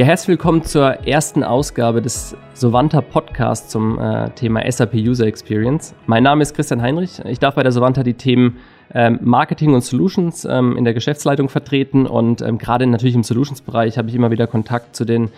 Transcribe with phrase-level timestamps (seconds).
[0.00, 5.94] Ja, herzlich willkommen zur ersten Ausgabe des Sovanta Podcasts zum äh, Thema SAP User Experience.
[6.06, 7.22] Mein Name ist Christian Heinrich.
[7.26, 8.56] Ich darf bei der Sovanta die Themen
[8.94, 13.98] ähm, Marketing und Solutions ähm, in der Geschäftsleitung vertreten und ähm, gerade natürlich im Solutions-Bereich
[13.98, 15.28] habe ich immer wieder Kontakt zu den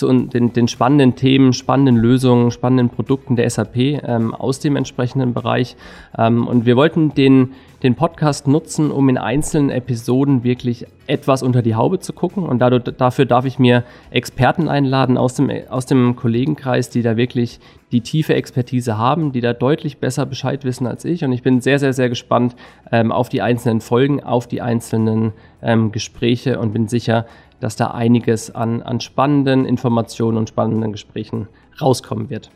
[0.00, 5.34] zu den, den spannenden Themen, spannenden Lösungen, spannenden Produkten der SAP ähm, aus dem entsprechenden
[5.34, 5.76] Bereich.
[6.18, 11.60] Ähm, und wir wollten den, den Podcast nutzen, um in einzelnen Episoden wirklich etwas unter
[11.60, 12.44] die Haube zu gucken.
[12.44, 17.16] Und dadurch, dafür darf ich mir Experten einladen aus dem, aus dem Kollegenkreis, die da
[17.16, 17.60] wirklich
[17.92, 21.24] die tiefe Expertise haben, die da deutlich besser Bescheid wissen als ich.
[21.24, 22.56] Und ich bin sehr, sehr, sehr gespannt
[22.90, 27.26] ähm, auf die einzelnen Folgen, auf die einzelnen ähm, Gespräche und bin sicher,
[27.60, 31.48] dass da einiges an, an spannenden Informationen und spannenden Gesprächen
[31.80, 32.50] rauskommen wird.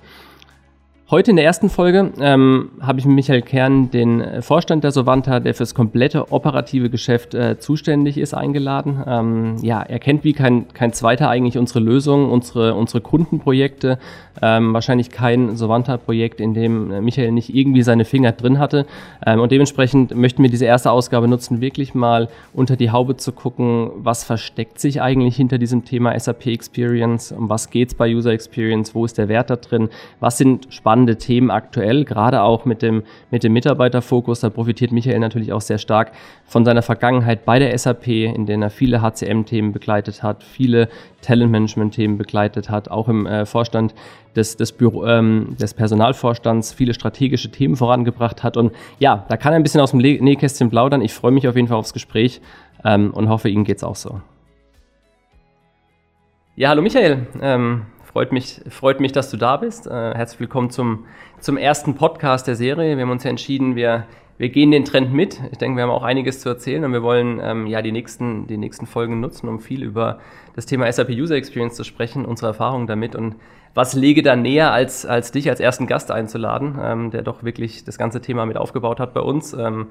[1.10, 4.90] Heute in der ersten Folge ähm, habe ich mit Michael Kern, den äh, Vorstand der
[4.90, 9.04] Sovanta, der fürs komplette operative Geschäft äh, zuständig ist, eingeladen.
[9.06, 13.98] Ähm, ja, er kennt wie kein, kein zweiter eigentlich unsere Lösungen, unsere, unsere Kundenprojekte.
[14.40, 18.86] Ähm, wahrscheinlich kein Sovanta-Projekt, in dem äh, Michael nicht irgendwie seine Finger drin hatte.
[19.26, 23.32] Ähm, und dementsprechend möchten wir diese erste Ausgabe nutzen, wirklich mal unter die Haube zu
[23.32, 28.32] gucken, was versteckt sich eigentlich hinter diesem Thema SAP Experience, um was geht's bei User
[28.32, 32.66] Experience, wo ist der Wert da drin, was sind spannende spannende Themen aktuell, gerade auch
[32.66, 34.40] mit dem, mit dem Mitarbeiterfokus.
[34.40, 36.12] Da profitiert Michael natürlich auch sehr stark
[36.46, 40.88] von seiner Vergangenheit bei der SAP, in der er viele HCM-Themen begleitet hat, viele
[41.22, 43.92] Talentmanagement-Themen begleitet hat, auch im äh, Vorstand
[44.36, 48.56] des, des, Büro, ähm, des Personalvorstands viele strategische Themen vorangebracht hat.
[48.56, 51.02] Und ja, da kann er ein bisschen aus dem Nähkästchen plaudern.
[51.02, 52.40] Ich freue mich auf jeden Fall aufs Gespräch
[52.84, 54.20] ähm, und hoffe, Ihnen geht es auch so.
[56.54, 57.26] Ja, hallo Michael.
[57.42, 59.88] Ähm, Freut mich, freut mich, dass du da bist.
[59.88, 61.04] Äh, herzlich willkommen zum,
[61.40, 62.96] zum ersten Podcast der Serie.
[62.96, 64.06] Wir haben uns ja entschieden, wir,
[64.38, 65.40] wir gehen den Trend mit.
[65.50, 68.46] Ich denke, wir haben auch einiges zu erzählen und wir wollen ähm, ja die nächsten,
[68.46, 70.20] die nächsten Folgen nutzen, um viel über
[70.54, 73.34] das Thema SAP User Experience zu sprechen, unsere Erfahrungen damit und
[73.74, 77.82] was lege da näher, als, als dich als ersten Gast einzuladen, ähm, der doch wirklich
[77.82, 79.54] das ganze Thema mit aufgebaut hat bei uns.
[79.54, 79.88] Ähm,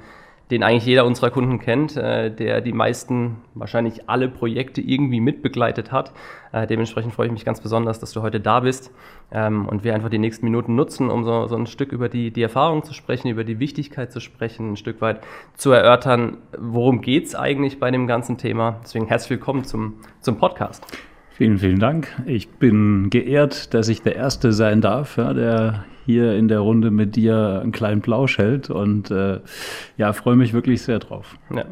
[0.52, 5.92] den eigentlich jeder unserer Kunden kennt, äh, der die meisten, wahrscheinlich alle Projekte irgendwie mitbegleitet
[5.92, 6.12] hat.
[6.52, 8.92] Äh, dementsprechend freue ich mich ganz besonders, dass du heute da bist
[9.32, 12.32] ähm, und wir einfach die nächsten Minuten nutzen, um so, so ein Stück über die,
[12.32, 15.22] die Erfahrung zu sprechen, über die Wichtigkeit zu sprechen, ein Stück weit
[15.56, 18.80] zu erörtern, worum geht es eigentlich bei dem ganzen Thema.
[18.84, 20.86] Deswegen herzlich willkommen zum, zum Podcast.
[21.32, 22.08] Vielen, vielen Dank.
[22.28, 26.91] Ich bin geehrt, dass ich der Erste sein darf, ja, der hier in der Runde
[26.91, 29.40] mit dir einen kleinen Plausch hält und äh,
[29.97, 31.38] ja, freue mich wirklich sehr drauf.
[31.53, 31.66] Ja.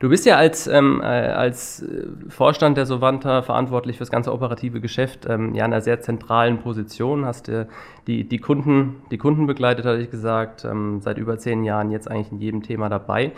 [0.00, 1.84] Du bist ja als, ähm, äh, als
[2.28, 6.58] Vorstand der Sovanta verantwortlich für das ganze operative Geschäft, ähm, ja in einer sehr zentralen
[6.58, 7.66] Position, hast äh,
[8.06, 12.10] die, die, Kunden, die Kunden begleitet, hatte ich gesagt, ähm, seit über zehn Jahren jetzt
[12.10, 13.32] eigentlich in jedem Thema dabei.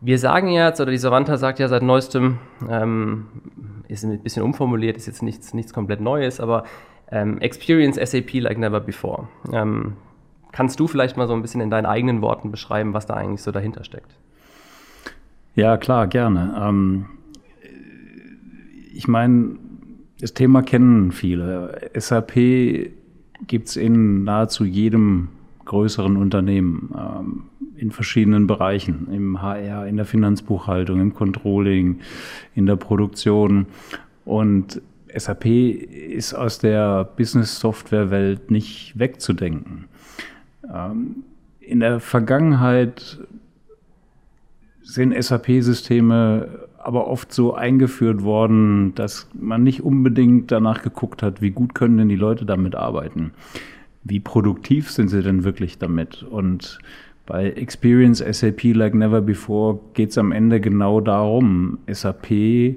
[0.00, 2.38] Wir sagen jetzt, oder die Savanta sagt ja seit neuestem,
[2.68, 3.26] ähm,
[3.86, 6.64] ist ein bisschen umformuliert, ist jetzt nichts, nichts komplett Neues, aber
[7.12, 9.28] ähm, Experience SAP like never before.
[9.52, 9.92] Ähm,
[10.50, 13.42] kannst du vielleicht mal so ein bisschen in deinen eigenen Worten beschreiben, was da eigentlich
[13.42, 14.10] so dahinter steckt?
[15.54, 16.54] Ja, klar, gerne.
[16.58, 17.06] Ähm,
[18.92, 19.56] ich meine,
[20.20, 21.90] das Thema kennen viele.
[21.94, 22.34] SAP
[23.46, 25.28] gibt es in nahezu jedem
[25.64, 26.94] größeren Unternehmen.
[26.96, 27.42] Ähm,
[27.76, 31.98] in verschiedenen Bereichen, im HR, in der Finanzbuchhaltung, im Controlling,
[32.54, 33.66] in der Produktion.
[34.24, 34.80] Und
[35.14, 39.86] SAP ist aus der Business-Software-Welt nicht wegzudenken.
[40.72, 41.24] Ähm,
[41.60, 43.18] in der Vergangenheit
[44.82, 51.50] sind SAP-Systeme aber oft so eingeführt worden, dass man nicht unbedingt danach geguckt hat, wie
[51.50, 53.32] gut können denn die Leute damit arbeiten.
[54.02, 56.24] Wie produktiv sind sie denn wirklich damit?
[56.24, 56.80] Und
[57.24, 62.76] bei Experience SAP Like Never Before geht es am Ende genau darum, SAP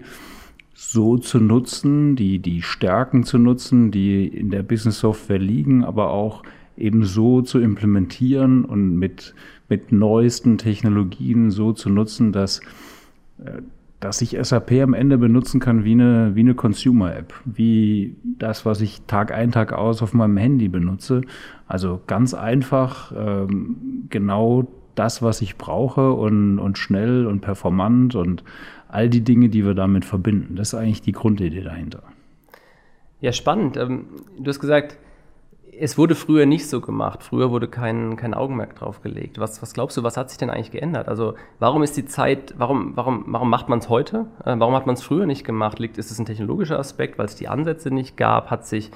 [0.76, 6.12] so zu nutzen, die, die Stärken zu nutzen, die in der Business Software liegen, aber
[6.12, 6.44] auch
[6.78, 9.34] eben so zu implementieren und mit,
[9.70, 12.60] mit neuesten Technologien so zu nutzen, dass
[13.44, 13.62] äh,
[14.02, 18.82] dass ich SAP am Ende benutzen kann wie eine, wie eine Consumer-App, wie das, was
[18.82, 21.22] ich Tag ein, Tag aus auf meinem Handy benutze.
[21.68, 28.44] Also ganz einfach, ähm, genau das, was ich brauche und, und schnell und performant und
[28.88, 30.56] all die Dinge, die wir damit verbinden.
[30.56, 32.04] Das ist eigentlich die Grundidee dahinter.
[33.22, 33.78] Ja, spannend.
[33.78, 34.06] Ähm,
[34.40, 34.98] du hast gesagt,
[35.78, 37.24] es wurde früher nicht so gemacht.
[37.24, 39.40] Früher wurde kein, kein Augenmerk drauf gelegt.
[39.40, 41.08] Was, was glaubst du, was hat sich denn eigentlich geändert?
[41.08, 44.28] Also warum ist die Zeit, warum, warum, warum macht man es heute?
[44.44, 45.80] Äh, warum hat man es früher nicht gemacht?
[45.80, 48.50] Liegt, ist es ein technologischer Aspekt, weil es die Ansätze nicht gab?
[48.52, 48.92] Hat sich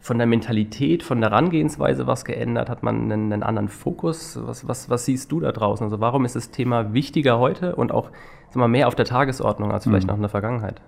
[0.00, 2.70] von der Mentalität, von der Herangehensweise was geändert?
[2.70, 4.38] Hat man einen, einen anderen Fokus?
[4.42, 5.84] Was, was, was siehst du da draußen?
[5.84, 8.10] Also warum ist das Thema wichtiger heute und auch
[8.48, 10.08] sag mal, mehr auf der Tagesordnung als vielleicht mhm.
[10.08, 10.80] noch in der Vergangenheit?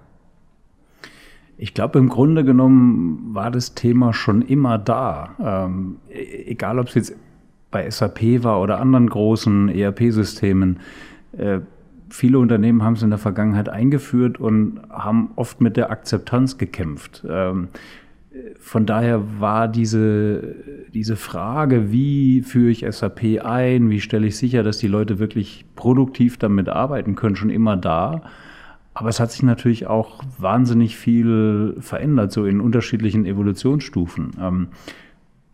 [1.56, 5.66] Ich glaube, im Grunde genommen war das Thema schon immer da.
[5.68, 7.16] Ähm, e-, egal, ob es jetzt
[7.70, 10.80] bei SAP war oder anderen großen ERP-Systemen.
[11.36, 11.60] Äh,
[12.08, 17.24] viele Unternehmen haben es in der Vergangenheit eingeführt und haben oft mit der Akzeptanz gekämpft.
[17.28, 17.68] Ähm,
[18.58, 20.56] von daher war diese,
[20.92, 25.64] diese Frage, wie führe ich SAP ein, wie stelle ich sicher, dass die Leute wirklich
[25.76, 28.22] produktiv damit arbeiten können, schon immer da.
[28.94, 34.32] Aber es hat sich natürlich auch wahnsinnig viel verändert, so in unterschiedlichen Evolutionsstufen.
[34.40, 34.68] Ähm,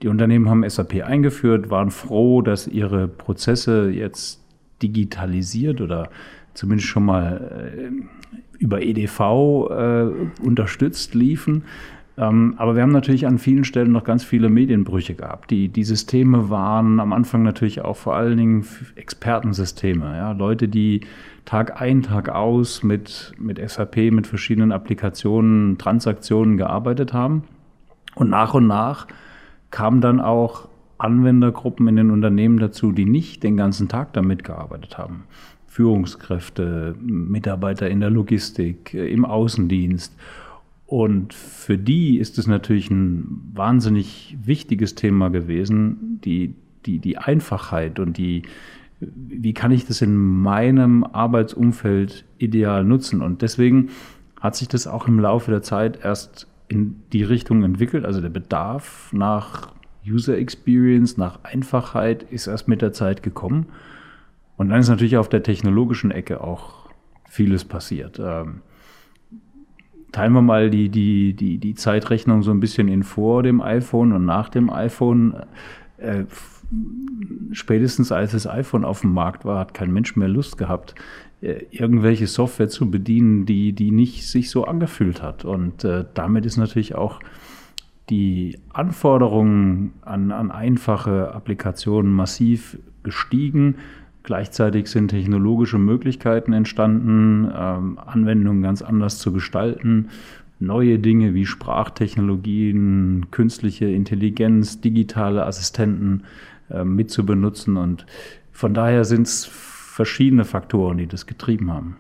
[0.03, 4.43] die Unternehmen haben SAP eingeführt, waren froh, dass ihre Prozesse jetzt
[4.83, 6.11] digitalisiert oder
[6.55, 7.91] zumindest schon mal äh,
[8.59, 11.65] über EDV äh, unterstützt liefen.
[12.19, 15.51] Ähm, aber wir haben natürlich an vielen Stellen noch ganz viele Medienbrüche gehabt.
[15.51, 20.17] Die, die Systeme waren am Anfang natürlich auch vor allen Dingen Expertensysteme.
[20.17, 20.33] Ja?
[20.33, 21.03] Leute, die
[21.45, 27.45] Tag ein, Tag aus mit, mit SAP, mit verschiedenen Applikationen, Transaktionen gearbeitet haben.
[28.15, 29.07] Und nach und nach
[29.71, 30.69] kamen dann auch
[30.99, 35.25] Anwendergruppen in den Unternehmen dazu, die nicht den ganzen Tag damit gearbeitet haben.
[35.67, 40.17] Führungskräfte, Mitarbeiter in der Logistik, im Außendienst.
[40.87, 46.55] Und für die ist es natürlich ein wahnsinnig wichtiges Thema gewesen, die,
[46.87, 48.43] die, die Einfachheit und die,
[49.01, 53.21] wie kann ich das in meinem Arbeitsumfeld ideal nutzen.
[53.21, 53.91] Und deswegen
[54.41, 58.05] hat sich das auch im Laufe der Zeit erst in die Richtung entwickelt.
[58.05, 59.73] Also der Bedarf nach
[60.09, 63.67] User Experience, nach Einfachheit ist erst mit der Zeit gekommen.
[64.57, 66.91] Und dann ist natürlich auf der technologischen Ecke auch
[67.29, 68.21] vieles passiert.
[68.23, 68.63] Ähm,
[70.17, 74.13] teilen wir mal die, die, die, die Zeitrechnung so ein bisschen in vor dem iPhone
[74.13, 75.37] und nach dem iPhone.
[75.99, 76.25] Äh,
[77.53, 80.95] spätestens als das iPhone auf dem Markt war, hat kein Mensch mehr Lust gehabt,
[81.43, 85.45] äh, irgendwelche Software zu bedienen, die, die nicht sich so angefühlt hat.
[85.45, 87.21] Und äh, damit ist natürlich auch
[88.09, 93.77] die Anforderungen an, an einfache Applikationen massiv gestiegen.
[94.27, 100.09] Gleichzeitig sind technologische Möglichkeiten entstanden, ähm, Anwendungen ganz anders zu gestalten,
[100.59, 106.25] neue Dinge wie Sprachtechnologien, künstliche Intelligenz, digitale Assistenten
[106.71, 107.77] äh, mit zu benutzen.
[107.77, 108.05] Und
[108.51, 111.97] von daher sind es verschiedene Faktoren, die das getrieben haben.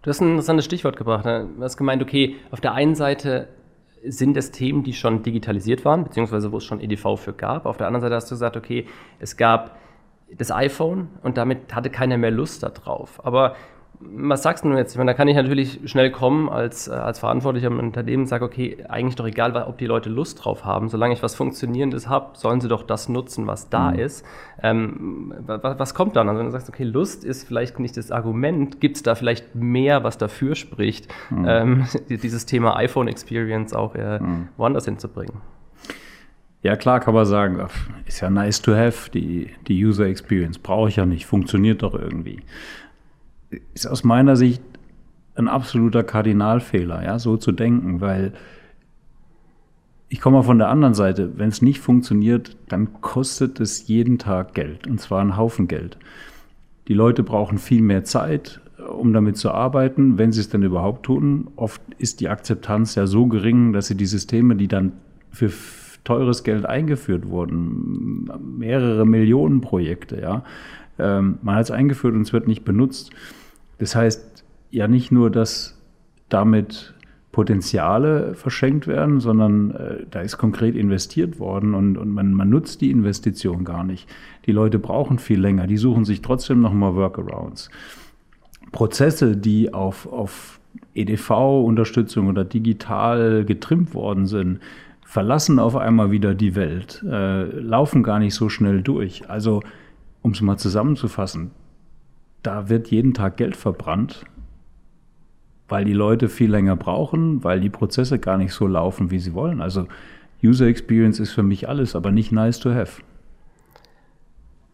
[0.00, 1.26] Du hast ein interessantes Stichwort gebracht.
[1.26, 1.50] Ne?
[1.54, 3.48] Du hast gemeint, okay, auf der einen Seite
[4.02, 7.66] sind es Themen, die schon digitalisiert waren, beziehungsweise wo es schon EDV für gab.
[7.66, 8.86] Auf der anderen Seite hast du gesagt, okay,
[9.18, 9.76] es gab
[10.34, 13.24] das iPhone und damit hatte keiner mehr Lust darauf.
[13.24, 13.54] Aber
[14.00, 14.92] was sagst du jetzt?
[14.92, 18.26] Ich meine, da kann ich natürlich schnell kommen als, äh, als Verantwortlicher im Unternehmen und
[18.26, 20.88] sage, okay, eigentlich doch egal, ob die Leute Lust drauf haben.
[20.88, 23.98] Solange ich was Funktionierendes habe, sollen sie doch das nutzen, was da mhm.
[23.98, 24.26] ist.
[24.62, 26.28] Ähm, was, was, kommt dann?
[26.28, 29.54] Also wenn du sagst, okay, Lust ist vielleicht nicht das Argument, gibt es da vielleicht
[29.54, 31.44] mehr, was dafür spricht, mhm.
[31.48, 34.48] ähm, dieses Thema iPhone Experience auch äh, mhm.
[34.56, 35.40] woanders hinzubringen?
[36.62, 37.60] Ja, klar kann man sagen,
[38.06, 40.58] ist ja nice to have, die, die User Experience.
[40.58, 42.40] Brauche ich ja nicht, funktioniert doch irgendwie.
[43.74, 44.62] Ist aus meiner Sicht
[45.36, 48.32] ein absoluter Kardinalfehler, ja, so zu denken, weil
[50.08, 51.32] ich komme mal von der anderen Seite.
[51.36, 55.98] Wenn es nicht funktioniert, dann kostet es jeden Tag Geld und zwar einen Haufen Geld.
[56.88, 61.04] Die Leute brauchen viel mehr Zeit, um damit zu arbeiten, wenn sie es denn überhaupt
[61.04, 61.48] tun.
[61.56, 64.92] Oft ist die Akzeptanz ja so gering, dass sie die Systeme, die dann
[65.30, 65.50] für
[66.06, 70.44] teures Geld eingeführt wurden, mehrere Millionen Projekte, ja.
[70.98, 73.10] Ähm, man hat es eingeführt und es wird nicht benutzt.
[73.78, 75.78] Das heißt ja nicht nur, dass
[76.28, 76.94] damit
[77.32, 82.80] Potenziale verschenkt werden, sondern äh, da ist konkret investiert worden und, und man, man, nutzt
[82.80, 84.08] die Investition gar nicht.
[84.46, 87.68] Die Leute brauchen viel länger, die suchen sich trotzdem nochmal Workarounds.
[88.72, 90.60] Prozesse, die auf, auf
[90.94, 94.60] EDV-Unterstützung oder digital getrimmt worden sind,
[95.06, 99.30] verlassen auf einmal wieder die Welt, äh, laufen gar nicht so schnell durch.
[99.30, 99.62] Also,
[100.20, 101.52] um es mal zusammenzufassen,
[102.42, 104.24] da wird jeden Tag Geld verbrannt,
[105.68, 109.32] weil die Leute viel länger brauchen, weil die Prozesse gar nicht so laufen, wie sie
[109.32, 109.60] wollen.
[109.60, 109.86] Also
[110.42, 113.00] User Experience ist für mich alles, aber nicht nice to have.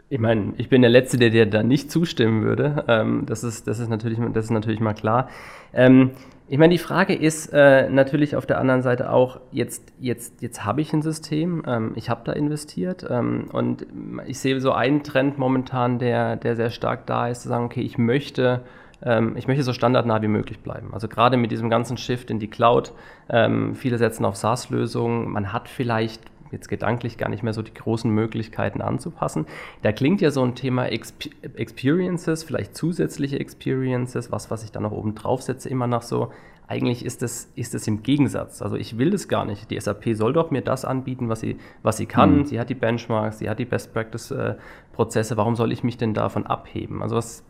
[0.08, 2.84] Ich meine, ich bin der Letzte, der dir da nicht zustimmen würde.
[2.88, 5.28] Ähm, das, ist, das, ist natürlich, das ist natürlich mal klar.
[5.74, 6.10] Ähm,
[6.52, 10.66] ich meine, die Frage ist äh, natürlich auf der anderen Seite auch, jetzt, jetzt, jetzt
[10.66, 13.86] habe ich ein System, ähm, ich habe da investiert ähm, und
[14.26, 17.80] ich sehe so einen Trend momentan, der, der sehr stark da ist, zu sagen, okay,
[17.80, 18.60] ich möchte,
[19.02, 20.92] ähm, ich möchte so standardnah wie möglich bleiben.
[20.92, 22.92] Also gerade mit diesem ganzen Shift in die Cloud,
[23.30, 26.20] ähm, viele setzen auf SaaS-Lösungen, man hat vielleicht
[26.52, 29.46] jetzt gedanklich gar nicht mehr so die großen Möglichkeiten anzupassen.
[29.82, 34.84] Da klingt ja so ein Thema Exp Experiences, vielleicht zusätzliche Experiences, was, was ich dann
[34.84, 36.30] noch oben drauf setze, immer nach so
[36.68, 38.62] eigentlich ist es ist das im Gegensatz.
[38.62, 39.70] Also ich will das gar nicht.
[39.70, 42.38] Die SAP soll doch mir das anbieten, was sie, was sie kann.
[42.38, 42.44] Mhm.
[42.46, 45.34] Sie hat die Benchmarks, sie hat die Best Practice-Prozesse.
[45.34, 47.02] Äh, Warum soll ich mich denn davon abheben?
[47.02, 47.44] Also was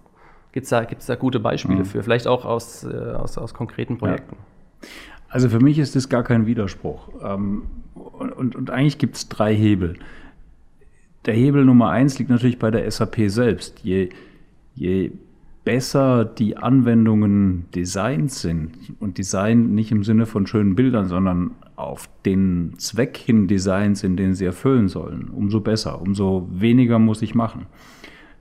[0.51, 1.85] gibt es da, gibt's da gute Beispiele mhm.
[1.85, 2.03] für?
[2.03, 4.37] Vielleicht auch aus, äh, aus, aus konkreten Projekten.
[4.37, 4.89] Ja.
[5.33, 7.09] Also für mich ist das gar kein Widerspruch.
[7.25, 7.63] Ähm,
[7.95, 9.95] und, und, und eigentlich gibt es drei Hebel.
[11.25, 13.81] Der Hebel Nummer eins liegt natürlich bei der SAP selbst.
[13.83, 14.11] Je,
[14.75, 15.11] je
[15.65, 22.11] besser die Anwendungen designt sind und Design nicht im Sinne von schönen Bildern, sondern auf
[22.27, 27.35] den Zweck hin Design sind, den sie erfüllen sollen, umso besser, umso weniger muss ich
[27.35, 27.67] machen.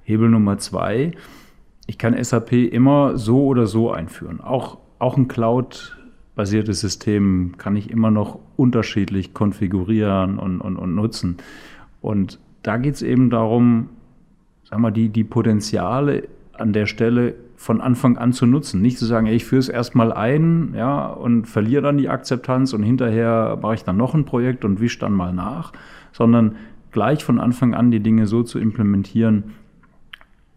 [0.04, 1.14] Hebel Nummer zwei,
[1.88, 4.42] ich kann SAP immer so oder so einführen.
[4.42, 5.30] Auch, auch ein
[6.42, 11.38] Cloud-basiertes System kann ich immer noch unterschiedlich konfigurieren und, und, und nutzen.
[12.02, 13.90] Und da geht es eben darum,
[14.64, 18.82] sagen wir, die, die Potenziale an der Stelle von Anfang an zu nutzen.
[18.82, 22.74] Nicht zu sagen, ey, ich führe es erstmal ein ja, und verliere dann die Akzeptanz
[22.74, 25.74] und hinterher mache ich dann noch ein Projekt und wische dann mal nach,
[26.12, 26.56] sondern
[26.92, 29.54] gleich von Anfang an die Dinge so zu implementieren,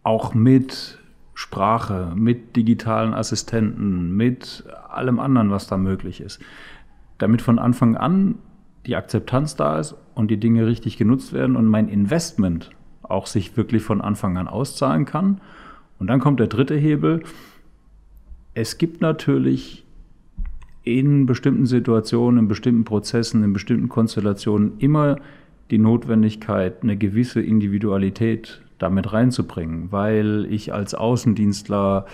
[0.03, 0.99] auch mit
[1.35, 6.41] Sprache, mit digitalen Assistenten, mit allem anderen, was da möglich ist.
[7.19, 8.37] Damit von Anfang an
[8.87, 12.71] die Akzeptanz da ist und die Dinge richtig genutzt werden und mein Investment
[13.03, 15.41] auch sich wirklich von Anfang an auszahlen kann
[15.99, 17.23] und dann kommt der dritte Hebel.
[18.55, 19.85] Es gibt natürlich
[20.83, 25.17] in bestimmten Situationen, in bestimmten Prozessen, in bestimmten Konstellationen immer
[25.71, 32.07] die Notwendigkeit, eine gewisse Individualität damit reinzubringen, weil ich als Außendienstler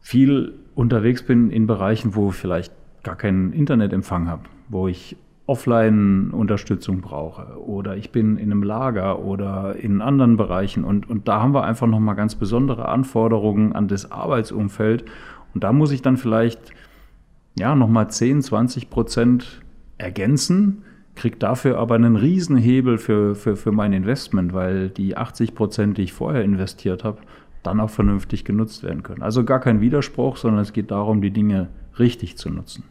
[0.00, 5.16] viel unterwegs bin in Bereichen, wo ich vielleicht gar keinen Internetempfang habe, wo ich
[5.46, 11.40] Offline-Unterstützung brauche oder ich bin in einem Lager oder in anderen Bereichen und, und da
[11.40, 15.04] haben wir einfach nochmal ganz besondere Anforderungen an das Arbeitsumfeld
[15.52, 16.72] und da muss ich dann vielleicht
[17.58, 19.62] ja nochmal 10, 20 Prozent
[19.98, 25.98] ergänzen, kriege dafür aber einen Riesenhebel für, für, für mein Investment, weil die 80 Prozent,
[25.98, 27.18] die ich vorher investiert habe,
[27.62, 29.22] dann auch vernünftig genutzt werden können.
[29.22, 32.84] Also gar kein Widerspruch, sondern es geht darum, die Dinge richtig zu nutzen.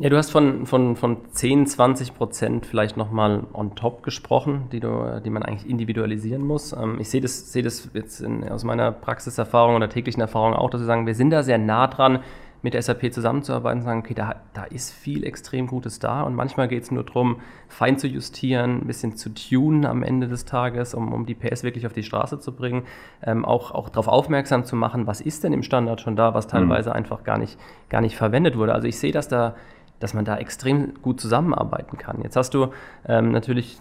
[0.00, 4.80] Ja, du hast von, von, von 10, 20 Prozent vielleicht nochmal on top gesprochen, die,
[4.80, 6.72] du, die man eigentlich individualisieren muss.
[6.72, 10.68] Ähm, ich sehe das, sehe das jetzt in, aus meiner Praxiserfahrung oder täglichen Erfahrung auch,
[10.68, 12.18] dass wir sagen, wir sind da sehr nah dran,
[12.64, 16.34] mit der SAP zusammenzuarbeiten und sagen, okay, da, da ist viel extrem Gutes da und
[16.34, 17.36] manchmal geht es nur darum,
[17.68, 21.62] fein zu justieren, ein bisschen zu tunen am Ende des Tages, um, um die PS
[21.62, 22.84] wirklich auf die Straße zu bringen,
[23.22, 26.46] ähm, auch, auch darauf aufmerksam zu machen, was ist denn im Standard schon da, was
[26.46, 26.52] mhm.
[26.52, 26.96] teilweise mhm.
[26.96, 28.72] einfach gar nicht, gar nicht verwendet wurde.
[28.72, 29.56] Also ich sehe, dass da
[30.04, 32.20] dass man da extrem gut zusammenarbeiten kann.
[32.22, 32.68] Jetzt hast du
[33.08, 33.78] ähm, natürlich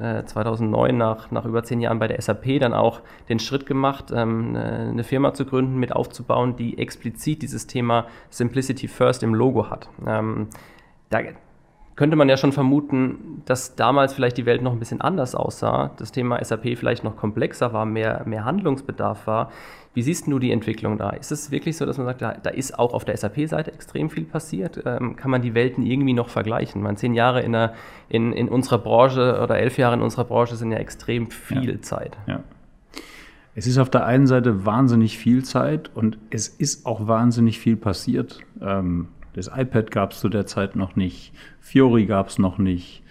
[0.00, 4.06] äh, 2009 nach, nach über zehn Jahren bei der SAP dann auch den Schritt gemacht,
[4.10, 9.68] ähm, eine Firma zu gründen, mit aufzubauen, die explizit dieses Thema Simplicity First im Logo
[9.68, 9.90] hat.
[10.06, 10.48] Ähm,
[11.10, 11.20] da
[11.96, 15.90] könnte man ja schon vermuten, dass damals vielleicht die Welt noch ein bisschen anders aussah,
[15.98, 19.50] das Thema SAP vielleicht noch komplexer war, mehr, mehr Handlungsbedarf war.
[19.98, 21.10] Wie siehst du die Entwicklung da?
[21.10, 24.10] Ist es wirklich so, dass man sagt, da, da ist auch auf der SAP-Seite extrem
[24.10, 24.80] viel passiert?
[24.86, 26.82] Ähm, kann man die Welten irgendwie noch vergleichen?
[26.82, 27.74] Man zehn Jahre in, der,
[28.08, 31.82] in, in unserer Branche oder elf Jahre in unserer Branche sind ja extrem viel ja.
[31.82, 32.16] Zeit.
[32.28, 32.44] Ja.
[33.56, 37.74] Es ist auf der einen Seite wahnsinnig viel Zeit und es ist auch wahnsinnig viel
[37.74, 38.38] passiert.
[38.62, 43.02] Ähm, das iPad gab es zu der Zeit noch nicht, Fiori gab es noch nicht,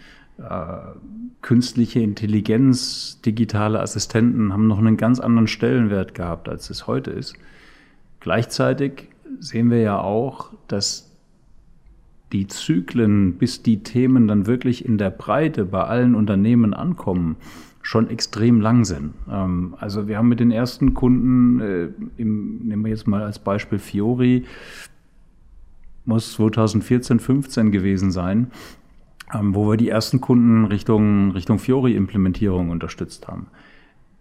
[1.42, 7.36] künstliche Intelligenz, digitale Assistenten haben noch einen ganz anderen Stellenwert gehabt, als es heute ist.
[8.20, 11.12] Gleichzeitig sehen wir ja auch, dass
[12.34, 17.38] die Zyklen, bis die Themen dann wirklich in der Breite bei allen Unternehmen ankommen,
[17.82, 19.14] schon extrem lang sind.
[19.32, 23.80] Ähm, also wir haben mit den ersten Kunden, äh, nehmen wir jetzt mal als Beispiel
[23.80, 24.44] Fiori,
[26.04, 28.52] muss 2014, 15 gewesen sein,
[29.34, 33.48] wo wir die ersten Kunden Richtung, Richtung Fiori-Implementierung unterstützt haben.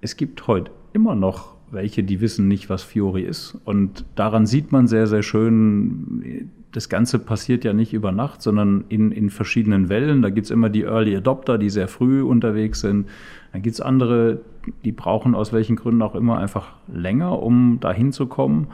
[0.00, 3.58] Es gibt heute immer noch welche, die wissen nicht, was Fiori ist.
[3.64, 8.84] Und daran sieht man sehr, sehr schön, das Ganze passiert ja nicht über Nacht, sondern
[8.88, 10.22] in, in verschiedenen Wellen.
[10.22, 13.08] Da gibt es immer die Early Adopter, die sehr früh unterwegs sind.
[13.52, 14.40] Dann gibt es andere,
[14.84, 18.68] die brauchen aus welchen Gründen auch immer einfach länger, um dahin zu kommen.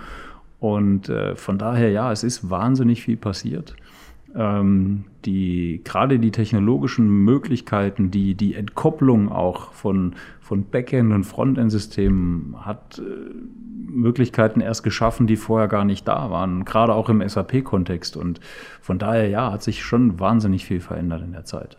[0.59, 3.75] Und äh, von daher, ja, es ist wahnsinnig viel passiert.
[4.35, 12.57] Ähm, die, gerade die technologischen Möglichkeiten, die, die Entkopplung auch von, von Backend- und Frontend-Systemen
[12.65, 13.03] hat äh,
[13.93, 18.17] Möglichkeiten erst geschaffen, die vorher gar nicht da waren, gerade auch im SAP-Kontext.
[18.17, 18.41] Und
[18.81, 21.77] von daher, ja, hat sich schon wahnsinnig viel verändert in der Zeit.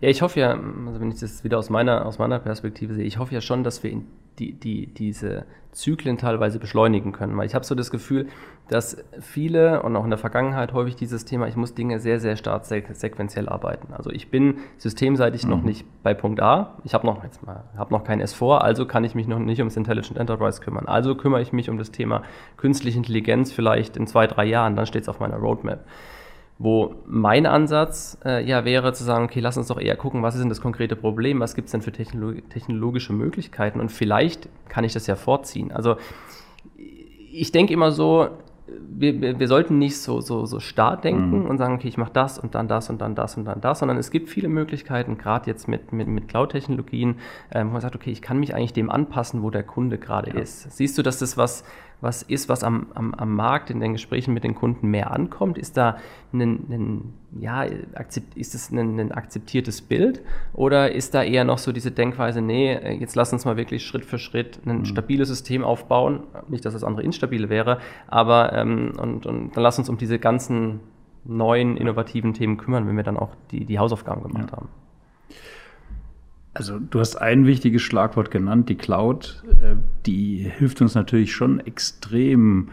[0.00, 3.04] Ja, ich hoffe ja, also wenn ich das wieder aus meiner, aus meiner Perspektive sehe,
[3.04, 4.06] ich hoffe ja schon, dass wir in
[4.38, 7.36] die, die, diese Zyklen teilweise beschleunigen können.
[7.36, 8.28] Weil ich habe so das Gefühl,
[8.68, 12.36] dass viele und auch in der Vergangenheit häufig dieses Thema, ich muss Dinge sehr, sehr
[12.36, 13.92] stark sequenziell arbeiten.
[13.92, 15.50] Also ich bin systemseitig mhm.
[15.50, 16.78] noch nicht bei Punkt A.
[16.84, 19.58] Ich habe noch jetzt mal, habe noch kein S4, also kann ich mich noch nicht
[19.58, 20.86] ums Intelligent Enterprise kümmern.
[20.86, 22.22] Also kümmere ich mich um das Thema
[22.56, 25.84] künstliche Intelligenz vielleicht in zwei, drei Jahren, dann steht es auf meiner Roadmap.
[26.58, 30.34] Wo mein Ansatz äh, ja wäre zu sagen, okay, lass uns doch eher gucken, was
[30.34, 34.48] ist denn das konkrete Problem, was gibt es denn für technolog technologische Möglichkeiten und vielleicht
[34.68, 35.72] kann ich das ja vorziehen.
[35.72, 35.96] Also
[36.76, 38.28] ich denke immer so,
[38.66, 41.46] wir, wir, sollten nicht so, so, so starr denken mhm.
[41.46, 43.80] und sagen, okay, ich mache das und dann das und dann das und dann das,
[43.80, 47.16] sondern es gibt viele Möglichkeiten, gerade jetzt mit, mit, mit Cloud-Technologien,
[47.52, 50.30] ähm, wo man sagt, okay, ich kann mich eigentlich dem anpassen, wo der Kunde gerade
[50.30, 50.40] ja.
[50.40, 50.72] ist.
[50.72, 51.64] Siehst du, dass das was,
[52.00, 55.56] was ist, was am, am, am Markt in den Gesprächen mit den Kunden mehr ankommt?
[55.58, 55.96] Ist da
[56.32, 57.64] ein, ein ja,
[58.34, 60.20] ist es ein, ein, akzeptiertes Bild
[60.52, 64.04] oder ist da eher noch so diese Denkweise, nee, jetzt lass uns mal wirklich Schritt
[64.04, 64.84] für Schritt ein mhm.
[64.84, 69.78] stabiles System aufbauen, nicht, dass das andere instabil wäre, aber ähm, und, und dann lass
[69.78, 70.80] uns um diese ganzen
[71.24, 74.56] neuen, innovativen Themen kümmern, wenn wir dann auch die, die Hausaufgaben gemacht ja.
[74.56, 74.68] haben.
[76.54, 79.42] Also du hast ein wichtiges Schlagwort genannt, die Cloud.
[79.60, 79.74] Äh,
[80.06, 82.68] die hilft uns natürlich schon extrem,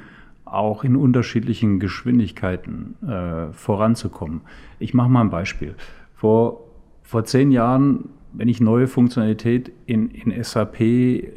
[0.46, 4.42] auch in unterschiedlichen Geschwindigkeiten äh, voranzukommen.
[4.80, 5.76] Ich mache mal ein Beispiel.
[6.14, 6.68] Vor,
[7.02, 11.30] vor zehn Jahren, wenn ich neue Funktionalität in, in SAP äh,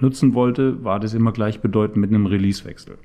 [0.00, 2.98] nutzen wollte, war das immer gleichbedeutend mit einem Releasewechsel.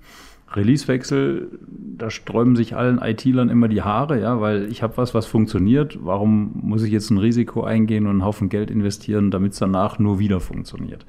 [0.53, 1.59] Releasewechsel,
[1.97, 5.99] da sträuben sich allen IT-Lern immer die Haare, ja, weil ich habe was, was funktioniert.
[6.01, 9.99] Warum muss ich jetzt ein Risiko eingehen und einen Haufen Geld investieren, damit es danach
[9.99, 11.05] nur wieder funktioniert?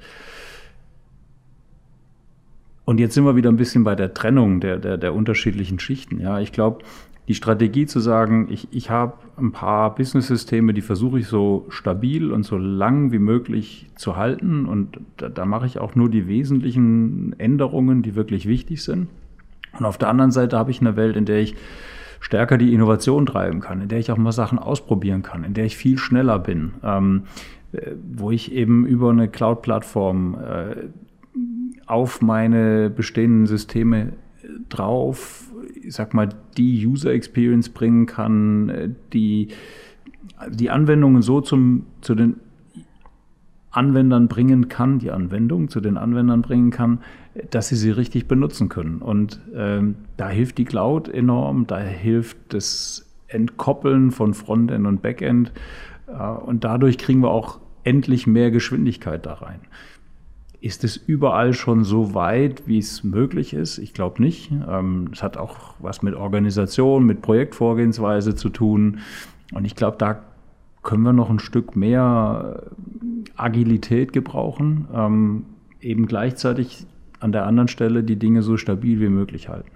[2.83, 6.19] Und jetzt sind wir wieder ein bisschen bei der Trennung der, der, der unterschiedlichen Schichten.
[6.19, 6.83] Ja, ich glaube,
[7.27, 12.31] die Strategie zu sagen, ich, ich habe ein paar Business-Systeme, die versuche ich so stabil
[12.31, 14.65] und so lang wie möglich zu halten.
[14.65, 19.07] Und da, da mache ich auch nur die wesentlichen Änderungen, die wirklich wichtig sind.
[19.77, 21.55] Und auf der anderen Seite habe ich eine Welt, in der ich
[22.19, 25.65] stärker die Innovation treiben kann, in der ich auch mal Sachen ausprobieren kann, in der
[25.65, 27.23] ich viel schneller bin, ähm,
[27.71, 30.75] äh, wo ich eben über eine Cloud-Plattform äh,
[31.85, 34.13] auf meine bestehenden Systeme
[34.67, 35.45] drauf,
[35.81, 39.49] ich sag mal, die User Experience bringen kann, äh, die
[40.49, 42.37] die Anwendungen so zum, zu den
[43.71, 46.99] Anwendern bringen kann, die Anwendung zu den Anwendern bringen kann,
[47.49, 49.01] dass sie sie richtig benutzen können.
[49.01, 55.51] Und ähm, da hilft die Cloud enorm, da hilft das Entkoppeln von Frontend und Backend.
[56.07, 59.59] Äh, und dadurch kriegen wir auch endlich mehr Geschwindigkeit da rein.
[60.61, 63.77] Ist es überall schon so weit, wie es möglich ist?
[63.77, 64.51] Ich glaube nicht.
[64.51, 68.99] Ähm, es hat auch was mit Organisation, mit Projektvorgehensweise zu tun.
[69.53, 70.21] Und ich glaube, da
[70.83, 72.63] können wir noch ein Stück mehr
[73.35, 75.45] Agilität gebrauchen, ähm,
[75.81, 76.85] eben gleichzeitig
[77.19, 79.71] an der anderen Stelle die Dinge so stabil wie möglich halten.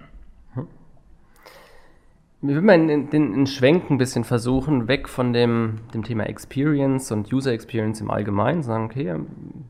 [2.46, 7.10] Wir würden mal den, den Schwenk ein bisschen versuchen, weg von dem, dem Thema Experience
[7.10, 9.14] und User Experience im Allgemeinen, sagen, okay,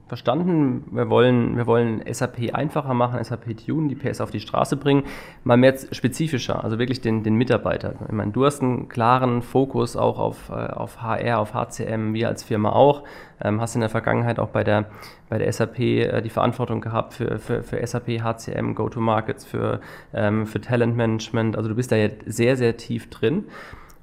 [0.08, 4.76] verstanden, wir wollen, wir wollen SAP einfacher machen, SAP tunen, die PS auf die Straße
[4.76, 5.04] bringen,
[5.44, 7.94] mal mehr spezifischer, also wirklich den, den Mitarbeiter.
[8.08, 12.26] Ich meine, du hast einen klaren Fokus auch auf, äh, auf HR, auf HCM, wir
[12.26, 13.04] als Firma auch,
[13.42, 14.86] ähm, hast in der Vergangenheit auch bei der
[15.28, 19.80] bei der SAP äh, die Verantwortung gehabt für, für, für SAP, HCM, Go-to-Markets, für,
[20.12, 21.56] ähm, für Talentmanagement.
[21.56, 23.46] Also du bist da jetzt sehr, sehr tief drin.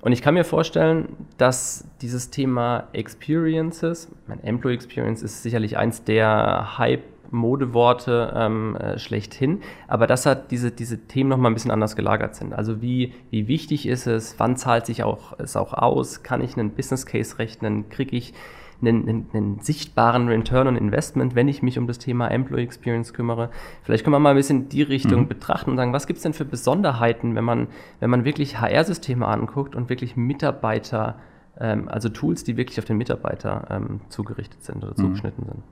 [0.01, 6.03] Und ich kann mir vorstellen, dass dieses Thema Experiences, mein Employee Experience ist sicherlich eins
[6.03, 11.71] der Hype Modeworte ähm, äh, schlechthin, aber dass hat diese, diese Themen nochmal ein bisschen
[11.71, 12.53] anders gelagert sind.
[12.53, 16.57] Also wie, wie wichtig ist es, wann zahlt sich auch, es auch aus, kann ich
[16.57, 18.33] einen Business Case rechnen, kriege ich
[18.81, 23.13] einen, einen, einen, sichtbaren Return on Investment, wenn ich mich um das Thema Employee Experience
[23.13, 23.49] kümmere.
[23.83, 25.27] Vielleicht können wir mal ein bisschen die Richtung mhm.
[25.27, 27.67] betrachten und sagen, was gibt es denn für Besonderheiten, wenn man,
[27.99, 31.19] wenn man wirklich HR-Systeme anguckt und wirklich Mitarbeiter,
[31.59, 35.03] ähm, also Tools, die wirklich auf den Mitarbeiter ähm, zugerichtet sind oder mhm.
[35.03, 35.63] zugeschnitten sind?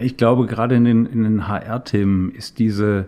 [0.00, 3.06] Ich glaube, gerade in den, in den HR-Themen ist diese,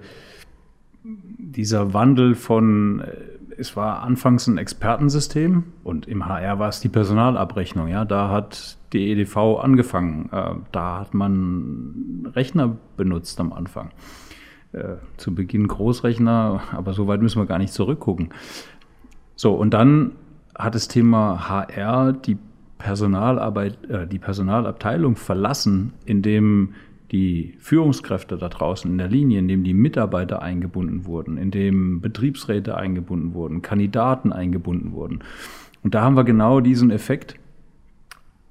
[1.02, 6.88] dieser Wandel von äh, es war anfangs ein Expertensystem und im HR war es die
[6.88, 7.88] Personalabrechnung.
[7.88, 10.29] Ja, da hat die EDV angefangen.
[10.33, 13.90] Äh, da hat man Rechner benutzt am Anfang.
[14.73, 18.31] Äh, zu Beginn Großrechner, aber so weit müssen wir gar nicht zurückgucken.
[19.35, 20.12] So, und dann
[20.55, 22.38] hat das Thema HR die
[22.79, 26.75] Personalarbeit, äh, die Personalabteilung verlassen, indem
[27.16, 32.00] die Führungskräfte da draußen in der Linie, in dem die Mitarbeiter eingebunden wurden, in dem
[32.02, 35.20] Betriebsräte eingebunden wurden, Kandidaten eingebunden wurden.
[35.83, 37.37] Und da haben wir genau diesen Effekt,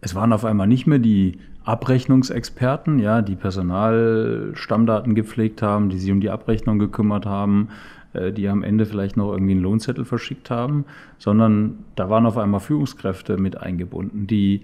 [0.01, 6.11] es waren auf einmal nicht mehr die Abrechnungsexperten, ja, die Personalstammdaten gepflegt haben, die sich
[6.11, 7.69] um die Abrechnung gekümmert haben,
[8.13, 10.85] äh, die am Ende vielleicht noch irgendwie einen Lohnzettel verschickt haben,
[11.17, 14.61] sondern da waren auf einmal Führungskräfte mit eingebunden, die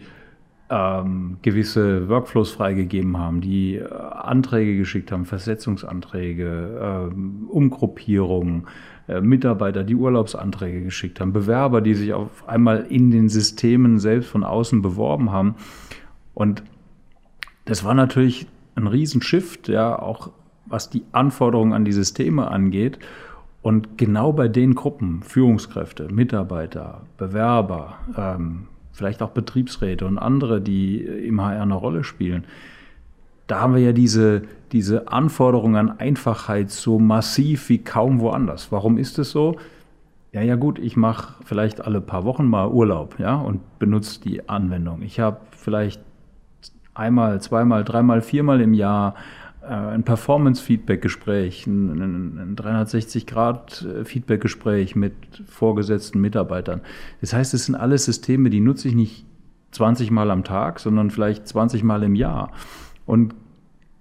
[0.71, 8.67] ähm, gewisse Workflows freigegeben haben, die äh, Anträge geschickt haben, Versetzungsanträge, äh, Umgruppierungen,
[9.09, 14.29] äh, Mitarbeiter, die Urlaubsanträge geschickt haben, Bewerber, die sich auf einmal in den Systemen selbst
[14.29, 15.55] von außen beworben haben.
[16.33, 16.63] Und
[17.65, 20.31] das war natürlich ein Riesenshift, ja, auch
[20.65, 22.97] was die Anforderungen an die Systeme angeht.
[23.61, 31.01] Und genau bei den Gruppen, Führungskräfte, Mitarbeiter, Bewerber, ähm, vielleicht auch Betriebsräte und andere, die
[31.01, 32.45] im HR eine Rolle spielen,
[33.47, 38.71] da haben wir ja diese, diese Anforderung an Einfachheit so massiv wie kaum woanders.
[38.71, 39.57] Warum ist es so?
[40.31, 44.47] Ja, ja gut, ich mache vielleicht alle paar Wochen mal Urlaub, ja, und benutze die
[44.47, 45.01] Anwendung.
[45.01, 46.01] Ich habe vielleicht
[46.93, 49.15] einmal, zweimal, dreimal, viermal im Jahr
[49.61, 55.13] ein Performance-Feedback-Gespräch, ein, ein 360-Grad-Feedback-Gespräch mit
[55.45, 56.81] vorgesetzten Mitarbeitern.
[57.21, 59.25] Das heißt, es sind alles Systeme, die nutze ich nicht
[59.71, 62.51] 20 Mal am Tag, sondern vielleicht 20 Mal im Jahr.
[63.05, 63.35] Und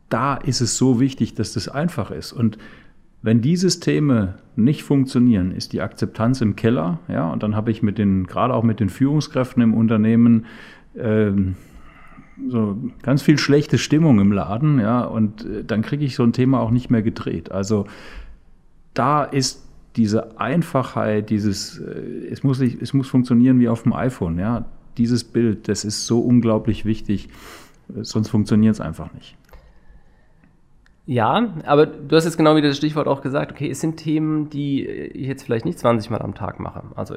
[0.08, 2.32] da ist es so wichtig, dass das einfach ist.
[2.32, 2.58] Und
[3.22, 6.98] wenn die Systeme nicht funktionieren, ist die Akzeptanz im Keller.
[7.06, 10.46] Ja, und dann habe ich mit den, gerade auch mit den Führungskräften im Unternehmen,
[10.96, 11.56] ähm,
[12.48, 16.32] so ganz viel schlechte Stimmung im Laden, ja, und äh, dann kriege ich so ein
[16.32, 17.52] Thema auch nicht mehr gedreht.
[17.52, 17.86] Also
[18.94, 19.66] da ist
[19.96, 24.64] diese Einfachheit, dieses, äh, es muss, nicht, es muss funktionieren wie auf dem iPhone, ja,
[24.96, 27.28] dieses Bild, das ist so unglaublich wichtig,
[28.02, 29.36] sonst funktioniert es einfach nicht.
[31.06, 34.48] Ja, aber du hast jetzt genau wieder das Stichwort auch gesagt, okay, es sind Themen,
[34.48, 36.84] die ich jetzt vielleicht nicht 20 Mal am Tag mache.
[36.94, 37.16] Also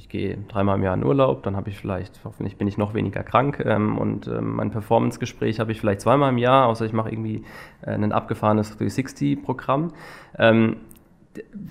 [0.00, 2.94] ich gehe dreimal im Jahr in Urlaub, dann habe ich vielleicht, hoffentlich bin ich noch
[2.94, 6.94] weniger krank ähm, und ähm, mein Performance-Gespräch habe ich vielleicht zweimal im Jahr, außer ich
[6.94, 7.44] mache irgendwie
[7.82, 9.92] äh, ein abgefahrenes 360-Programm.
[10.38, 10.76] Ähm,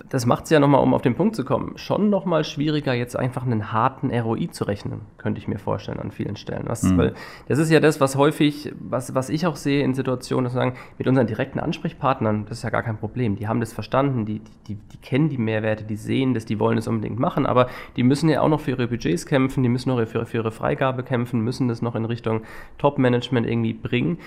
[0.08, 3.16] das macht es ja nochmal, um auf den Punkt zu kommen, schon nochmal schwieriger, jetzt
[3.16, 6.64] einfach einen harten ROI zu rechnen, könnte ich mir vorstellen an vielen Stellen.
[6.66, 6.98] Was, mhm.
[6.98, 7.14] Weil
[7.48, 10.60] das ist ja das, was häufig, was, was ich auch sehe in Situationen, dass wir
[10.60, 13.36] sagen, mit unseren direkten Ansprechpartnern, das ist ja gar kein Problem.
[13.36, 16.78] Die haben das verstanden, die, die, die kennen die Mehrwerte, die sehen das, die wollen
[16.78, 19.90] es unbedingt machen, aber die müssen ja auch noch für ihre Budgets kämpfen, die müssen
[19.90, 22.42] noch für, für ihre Freigabe kämpfen, müssen das noch in Richtung
[22.78, 24.18] Top-Management irgendwie bringen.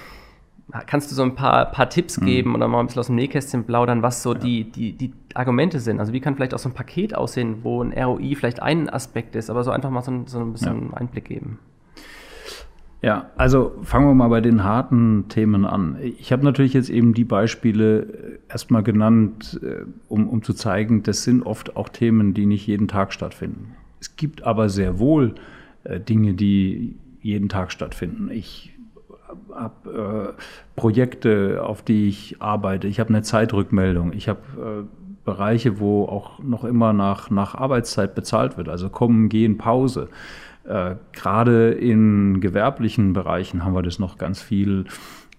[0.87, 2.25] Kannst du so ein paar, paar Tipps mhm.
[2.25, 4.39] geben oder mal ein bisschen aus dem Nähkästchen plaudern, was so ja.
[4.39, 5.99] die, die, die Argumente sind?
[5.99, 9.35] Also wie kann vielleicht auch so ein Paket aussehen, wo ein ROI vielleicht ein Aspekt
[9.35, 10.97] ist, aber so einfach mal so ein, so ein bisschen ja.
[10.97, 11.59] Einblick geben.
[13.03, 15.97] Ja, also fangen wir mal bei den harten Themen an.
[16.01, 21.03] Ich habe natürlich jetzt eben die Beispiele äh, erstmal genannt, äh, um, um zu zeigen,
[21.03, 23.75] das sind oft auch Themen, die nicht jeden Tag stattfinden.
[23.99, 25.35] Es gibt aber sehr wohl
[25.83, 28.29] äh, Dinge, die jeden Tag stattfinden.
[28.31, 28.72] Ich
[29.53, 30.41] habe äh,
[30.75, 32.87] Projekte, auf die ich arbeite.
[32.87, 34.13] Ich habe eine Zeitrückmeldung.
[34.13, 38.69] Ich habe äh, Bereiche, wo auch noch immer nach, nach Arbeitszeit bezahlt wird.
[38.69, 40.09] Also kommen, gehen, Pause.
[40.65, 44.85] Äh, Gerade in gewerblichen Bereichen haben wir das noch ganz viel.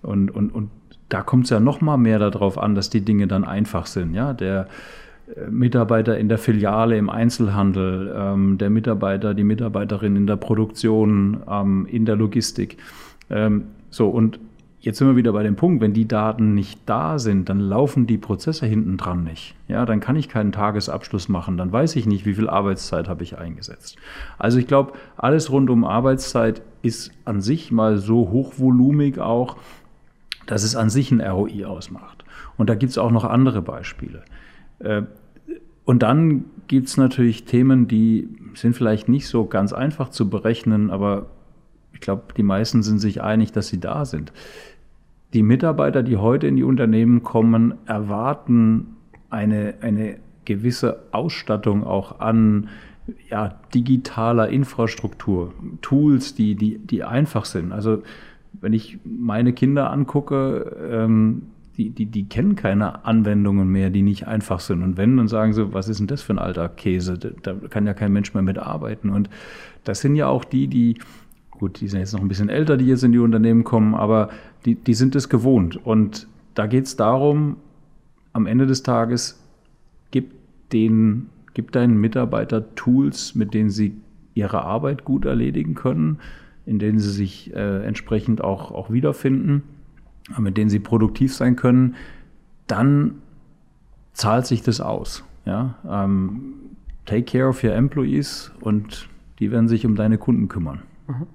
[0.02, 0.70] Und, und, und
[1.08, 4.14] da kommt es ja noch mal mehr darauf an, dass die Dinge dann einfach sind.
[4.14, 4.68] Ja, der
[5.36, 11.42] äh, Mitarbeiter in der Filiale im Einzelhandel, ähm, der Mitarbeiter, die Mitarbeiterin in der Produktion,
[11.48, 12.78] ähm, in der Logistik.
[13.30, 14.40] Ähm, so, und
[14.80, 18.08] jetzt sind wir wieder bei dem Punkt, wenn die Daten nicht da sind, dann laufen
[18.08, 19.54] die Prozesse hinten dran nicht.
[19.68, 23.22] Ja, dann kann ich keinen Tagesabschluss machen, dann weiß ich nicht, wie viel Arbeitszeit habe
[23.22, 23.96] ich eingesetzt.
[24.36, 29.58] Also ich glaube, alles rund um Arbeitszeit ist an sich mal so hochvolumig auch,
[30.46, 32.24] dass es an sich ein ROI ausmacht.
[32.56, 34.24] Und da gibt es auch noch andere Beispiele.
[34.80, 35.02] Äh,
[35.84, 40.90] und dann gibt es natürlich Themen, die sind vielleicht nicht so ganz einfach zu berechnen,
[40.90, 41.26] aber
[42.04, 44.32] glaube, die meisten sind sich einig, dass sie da sind.
[45.32, 48.96] Die Mitarbeiter, die heute in die Unternehmen kommen, erwarten
[49.30, 52.68] eine, eine gewisse Ausstattung auch an
[53.28, 57.72] ja, digitaler Infrastruktur, Tools, die, die, die einfach sind.
[57.72, 58.02] Also
[58.60, 61.42] wenn ich meine Kinder angucke, ähm,
[61.76, 64.82] die, die, die kennen keine Anwendungen mehr, die nicht einfach sind.
[64.82, 67.18] Und wenn, dann sagen sie, was ist denn das für ein alter Käse?
[67.18, 69.10] Da kann ja kein Mensch mehr mitarbeiten.
[69.10, 69.28] Und
[69.82, 70.98] das sind ja auch die, die
[71.58, 74.30] gut, die sind jetzt noch ein bisschen älter, die jetzt in die Unternehmen kommen, aber
[74.64, 75.76] die, die sind es gewohnt.
[75.84, 77.56] Und da geht es darum,
[78.32, 79.42] am Ende des Tages,
[80.10, 80.32] gib,
[80.72, 83.96] den, gib deinen Mitarbeiter Tools, mit denen sie
[84.34, 86.18] ihre Arbeit gut erledigen können,
[86.66, 89.62] in denen sie sich äh, entsprechend auch, auch wiederfinden,
[90.38, 91.94] mit denen sie produktiv sein können,
[92.66, 93.16] dann
[94.12, 95.24] zahlt sich das aus.
[95.44, 95.76] Ja?
[95.88, 96.54] Ähm,
[97.04, 100.82] take care of your employees und die werden sich um deine Kunden kümmern.
[101.06, 101.26] Mhm.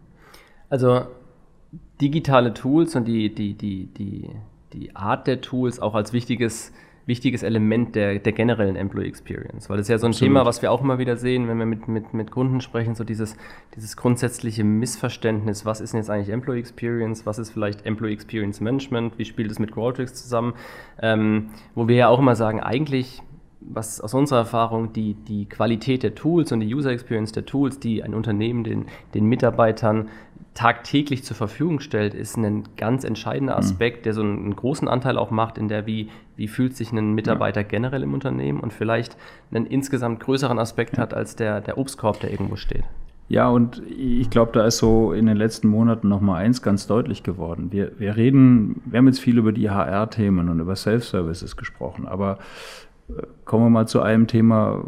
[0.69, 1.07] Also
[2.01, 4.29] digitale Tools und die, die, die, die,
[4.73, 6.71] die Art der Tools auch als wichtiges
[7.09, 9.67] wichtiges Element der, der generellen Employee Experience.
[9.67, 10.29] Weil das ist ja so ein Absolut.
[10.29, 13.03] Thema, was wir auch immer wieder sehen, wenn wir mit, mit, mit Kunden sprechen, so
[13.03, 13.35] dieses,
[13.75, 18.61] dieses grundsätzliche Missverständnis, was ist denn jetzt eigentlich Employee Experience, was ist vielleicht Employee Experience
[18.61, 20.53] Management, wie spielt es mit Qualtrics zusammen,
[21.01, 23.23] ähm, wo wir ja auch immer sagen, eigentlich
[23.61, 27.79] was aus unserer Erfahrung die, die Qualität der Tools und die User Experience der Tools,
[27.79, 30.09] die ein Unternehmen den, den Mitarbeitern
[30.53, 33.59] tagtäglich zur Verfügung stellt, ist ein ganz entscheidender mhm.
[33.59, 37.13] Aspekt, der so einen großen Anteil auch macht in der, wie, wie fühlt sich ein
[37.13, 37.67] Mitarbeiter ja.
[37.67, 39.15] generell im Unternehmen und vielleicht
[39.51, 41.03] einen insgesamt größeren Aspekt ja.
[41.03, 42.83] hat als der, der Obstkorb, der irgendwo steht.
[43.29, 47.21] Ja, und ich glaube, da ist so in den letzten Monaten nochmal eins ganz deutlich
[47.21, 47.71] geworden.
[47.71, 52.39] Wir, wir reden, wir haben jetzt viel über die HR-Themen und über Self-Services gesprochen, aber
[53.45, 54.83] kommen wir mal zu einem Thema,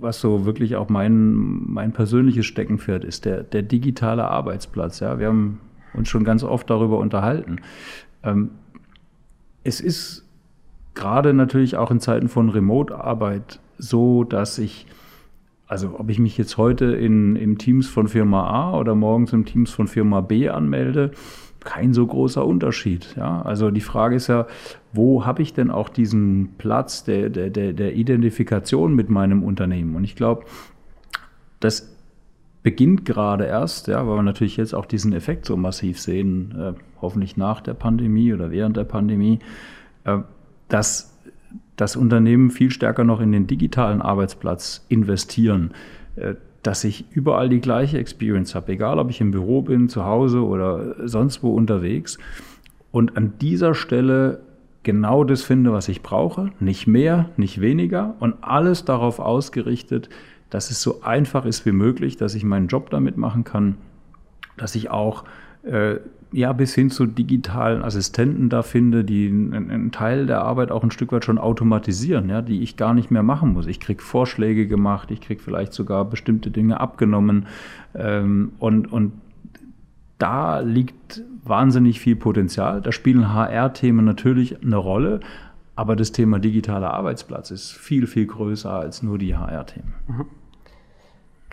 [0.00, 5.00] was so wirklich auch mein, mein persönliches Steckenpferd ist, der, der digitale Arbeitsplatz.
[5.00, 5.60] Ja, wir haben
[5.94, 7.60] uns schon ganz oft darüber unterhalten.
[8.22, 8.50] Ähm,
[9.64, 10.24] es ist
[10.94, 14.86] gerade natürlich auch in Zeiten von Remote-Arbeit so, dass ich,
[15.66, 19.44] also ob ich mich jetzt heute in, im Teams von Firma A oder morgens im
[19.44, 21.10] Teams von Firma B anmelde,
[21.66, 23.14] kein so großer Unterschied.
[23.16, 23.42] Ja?
[23.42, 24.46] Also die Frage ist ja,
[24.94, 29.96] wo habe ich denn auch diesen Platz der, der, der, Identifikation mit meinem Unternehmen?
[29.96, 30.46] Und ich glaube,
[31.60, 31.94] das
[32.62, 36.72] beginnt gerade erst, ja, weil wir natürlich jetzt auch diesen Effekt so massiv sehen, äh,
[37.02, 39.40] hoffentlich nach der Pandemie oder während der Pandemie,
[40.04, 40.18] äh,
[40.68, 41.18] dass
[41.76, 45.72] das Unternehmen viel stärker noch in den digitalen Arbeitsplatz investieren.
[46.16, 50.04] Äh, dass ich überall die gleiche Experience habe, egal ob ich im Büro bin, zu
[50.04, 52.18] Hause oder sonst wo unterwegs.
[52.90, 54.40] Und an dieser Stelle
[54.82, 60.08] genau das finde, was ich brauche, nicht mehr, nicht weniger und alles darauf ausgerichtet,
[60.50, 63.76] dass es so einfach ist wie möglich, dass ich meinen Job damit machen kann,
[64.56, 65.22] dass ich auch
[65.62, 65.96] äh,
[66.32, 70.90] ja, bis hin zu digitalen Assistenten da finde, die einen Teil der Arbeit auch ein
[70.90, 73.66] Stück weit schon automatisieren, ja, die ich gar nicht mehr machen muss.
[73.66, 77.46] Ich kriege Vorschläge gemacht, ich kriege vielleicht sogar bestimmte Dinge abgenommen
[77.94, 79.12] ähm, und, und
[80.18, 82.80] da liegt wahnsinnig viel Potenzial.
[82.80, 85.20] Da spielen HR-Themen natürlich eine Rolle,
[85.76, 89.94] aber das Thema digitaler Arbeitsplatz ist viel, viel größer als nur die HR-Themen.
[90.08, 90.24] Mhm.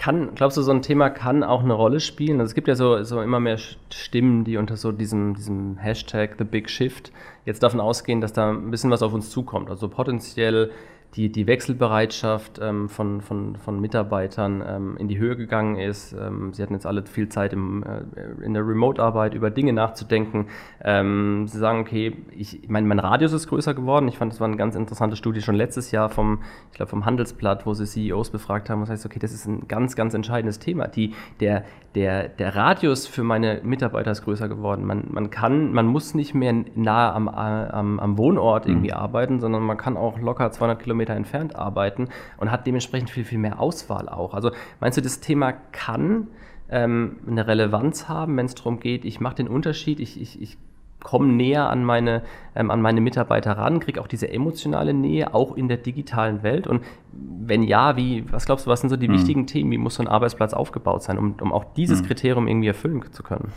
[0.03, 2.41] Kann, glaubst du, so ein Thema kann auch eine Rolle spielen?
[2.41, 6.35] Also es gibt ja so, so immer mehr Stimmen, die unter so diesem, diesem Hashtag
[6.37, 7.13] The Big Shift
[7.45, 9.69] jetzt davon ausgehen, dass da ein bisschen was auf uns zukommt.
[9.69, 10.71] Also potenziell
[11.15, 16.13] die, die Wechselbereitschaft ähm, von, von, von Mitarbeitern ähm, in die Höhe gegangen ist.
[16.13, 20.47] Ähm, sie hatten jetzt alle viel Zeit im, äh, in der Remote-Arbeit über Dinge nachzudenken.
[20.83, 24.07] Ähm, sie sagen, okay, ich, meine, mein Radius ist größer geworden.
[24.07, 27.05] Ich fand, das war eine ganz interessante Studie schon letztes Jahr vom, ich glaube, vom
[27.05, 28.79] Handelsblatt, wo sie CEOs befragt haben.
[28.79, 30.87] Das heißt, okay, das ist ein ganz, ganz entscheidendes Thema.
[30.87, 34.83] Die, der, der, der Radius für meine Mitarbeiter ist größer geworden.
[34.85, 38.97] Man, man kann, man muss nicht mehr nahe am, am, am Wohnort irgendwie mhm.
[38.97, 43.25] arbeiten, sondern man kann auch locker 200 Kilometer Kilometer entfernt arbeiten und hat dementsprechend viel,
[43.25, 44.33] viel mehr Auswahl auch.
[44.33, 46.27] Also meinst du, das Thema kann
[46.69, 50.57] ähm, eine Relevanz haben, wenn es darum geht, ich mache den Unterschied, ich, ich, ich
[51.01, 52.21] komme näher an meine,
[52.55, 56.65] ähm, an meine Mitarbeiter ran, kriege auch diese emotionale Nähe, auch in der digitalen Welt?
[56.65, 59.13] Und wenn ja, wie, was glaubst du, was sind so die mhm.
[59.13, 59.71] wichtigen Themen?
[59.71, 62.05] Wie muss so ein Arbeitsplatz aufgebaut sein, um, um auch dieses mhm.
[62.05, 63.51] Kriterium irgendwie erfüllen zu können?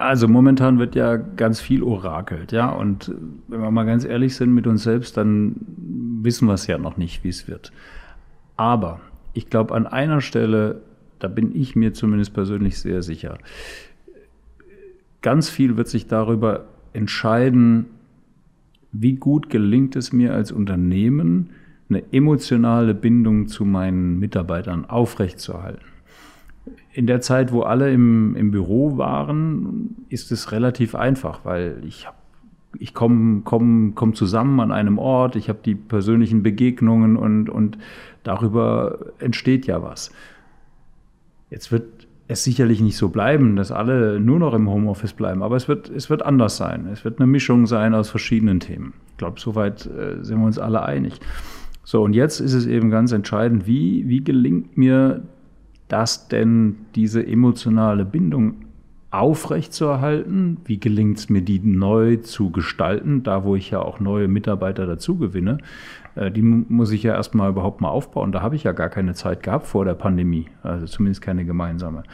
[0.00, 2.70] Also momentan wird ja ganz viel orakelt, ja.
[2.70, 3.14] Und
[3.48, 5.56] wenn wir mal ganz ehrlich sind mit uns selbst, dann
[6.22, 7.70] wissen wir es ja noch nicht, wie es wird.
[8.56, 9.00] Aber
[9.34, 10.80] ich glaube, an einer Stelle,
[11.18, 13.36] da bin ich mir zumindest persönlich sehr sicher,
[15.20, 17.84] ganz viel wird sich darüber entscheiden,
[18.92, 21.50] wie gut gelingt es mir als Unternehmen,
[21.90, 25.89] eine emotionale Bindung zu meinen Mitarbeitern aufrechtzuerhalten
[26.92, 32.06] in der Zeit, wo alle im, im Büro waren, ist es relativ einfach, weil ich
[32.78, 37.78] ich komme komm, komm zusammen an einem Ort, ich habe die persönlichen Begegnungen und, und
[38.22, 40.12] darüber entsteht ja was.
[41.50, 45.56] Jetzt wird es sicherlich nicht so bleiben, dass alle nur noch im Homeoffice bleiben, aber
[45.56, 46.86] es wird, es wird anders sein.
[46.92, 48.94] Es wird eine Mischung sein aus verschiedenen Themen.
[49.10, 51.18] Ich glaube, soweit äh, sind wir uns alle einig.
[51.82, 55.22] So, und jetzt ist es eben ganz entscheidend, wie, wie gelingt mir
[55.92, 58.56] das denn diese emotionale Bindung
[59.10, 60.58] aufrechtzuerhalten?
[60.64, 64.86] Wie gelingt es mir, die neu zu gestalten, da wo ich ja auch neue Mitarbeiter
[64.86, 65.58] dazu gewinne?
[66.14, 68.32] Äh, die muss ich ja erstmal überhaupt mal aufbauen.
[68.32, 72.04] Da habe ich ja gar keine Zeit gehabt vor der Pandemie, also zumindest keine gemeinsame.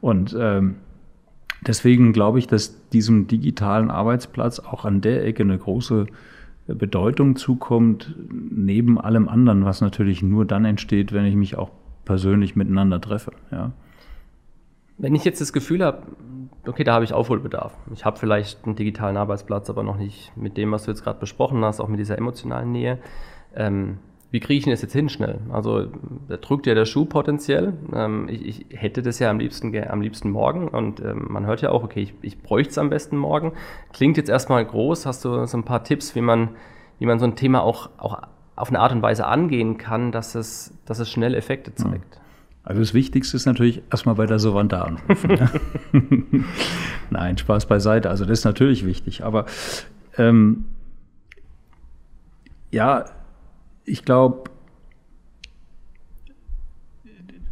[0.00, 0.76] Und ähm,
[1.66, 6.06] deswegen glaube ich, dass diesem digitalen Arbeitsplatz auch an der Ecke eine große
[6.66, 11.70] Bedeutung zukommt, neben allem anderen, was natürlich nur dann entsteht, wenn ich mich auch
[12.06, 13.32] persönlich miteinander treffe.
[13.50, 13.72] Ja.
[14.96, 16.04] Wenn ich jetzt das Gefühl habe,
[16.66, 17.76] okay, da habe ich Aufholbedarf.
[17.92, 21.20] Ich habe vielleicht einen digitalen Arbeitsplatz, aber noch nicht mit dem, was du jetzt gerade
[21.20, 22.98] besprochen hast, auch mit dieser emotionalen Nähe.
[23.54, 23.98] Ähm,
[24.30, 25.38] wie kriege ich denn das jetzt hin schnell?
[25.50, 25.86] Also
[26.28, 27.74] da drückt ja der Schuh potenziell.
[27.94, 31.62] Ähm, ich, ich, hätte das ja am liebsten, am liebsten morgen und ähm, man hört
[31.62, 33.52] ja auch, okay, ich, ich bräuchte es am besten morgen.
[33.92, 35.06] Klingt jetzt erstmal groß.
[35.06, 36.50] Hast du so ein paar Tipps, wie man,
[36.98, 38.22] wie man so ein Thema auch, auch
[38.56, 42.20] auf eine Art und Weise angehen kann, dass es, dass es schnell Effekte zeigt?
[42.64, 45.48] Also das Wichtigste ist natürlich erstmal bei der Sovanta anrufen.
[47.10, 48.10] Nein, Spaß beiseite.
[48.10, 49.22] Also das ist natürlich wichtig.
[49.22, 49.46] Aber
[50.18, 50.64] ähm,
[52.72, 53.04] ja,
[53.84, 54.50] ich glaube,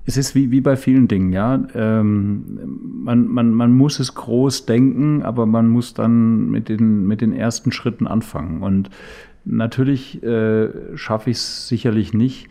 [0.07, 1.63] es ist wie, wie bei vielen Dingen, ja.
[1.75, 2.59] Ähm,
[3.05, 7.33] man, man, man muss es groß denken, aber man muss dann mit den, mit den
[7.33, 8.63] ersten Schritten anfangen.
[8.63, 8.91] Und
[9.45, 12.49] natürlich äh, schaffe ich es sicherlich nicht,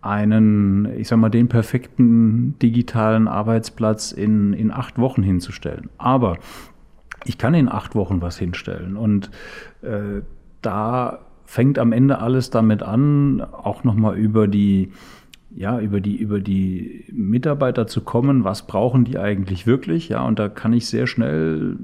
[0.00, 5.88] einen, ich sag mal, den perfekten digitalen Arbeitsplatz in, in acht Wochen hinzustellen.
[5.96, 6.36] Aber
[7.24, 8.96] ich kann in acht Wochen was hinstellen.
[8.96, 9.30] Und
[9.80, 10.20] äh,
[10.60, 14.92] da fängt am Ende alles damit an, auch nochmal über die,
[15.54, 20.38] ja, über die, über die Mitarbeiter zu kommen, was brauchen die eigentlich wirklich, ja, und
[20.38, 21.78] da kann ich sehr schnell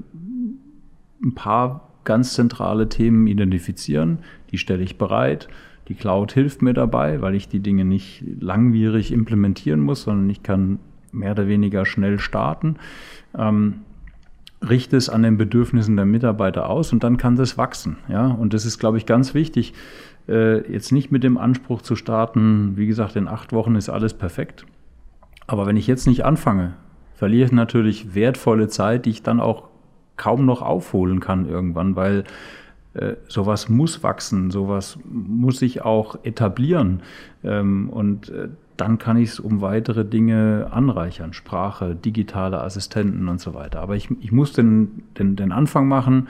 [1.23, 4.19] ein paar ganz zentrale Themen identifizieren,
[4.51, 5.47] die stelle ich bereit.
[5.87, 10.43] Die Cloud hilft mir dabei, weil ich die Dinge nicht langwierig implementieren muss, sondern ich
[10.43, 10.79] kann
[11.11, 12.75] mehr oder weniger schnell starten.
[13.37, 13.81] Ähm,
[14.67, 17.97] richte es an den Bedürfnissen der Mitarbeiter aus und dann kann das wachsen.
[18.07, 18.27] Ja?
[18.27, 19.73] Und das ist, glaube ich, ganz wichtig,
[20.27, 24.13] äh, jetzt nicht mit dem Anspruch zu starten, wie gesagt, in acht Wochen ist alles
[24.13, 24.65] perfekt.
[25.47, 26.73] Aber wenn ich jetzt nicht anfange,
[27.15, 29.69] verliere ich natürlich wertvolle Zeit, die ich dann auch
[30.15, 32.23] kaum noch aufholen kann irgendwann, weil
[33.27, 37.01] sowas muss wachsen, sowas muss sich auch etablieren.
[37.43, 43.39] Ähm, und äh, dann kann ich es um weitere Dinge anreichern, Sprache, digitale Assistenten und
[43.39, 43.79] so weiter.
[43.79, 46.27] Aber ich, ich muss den, den, den Anfang machen,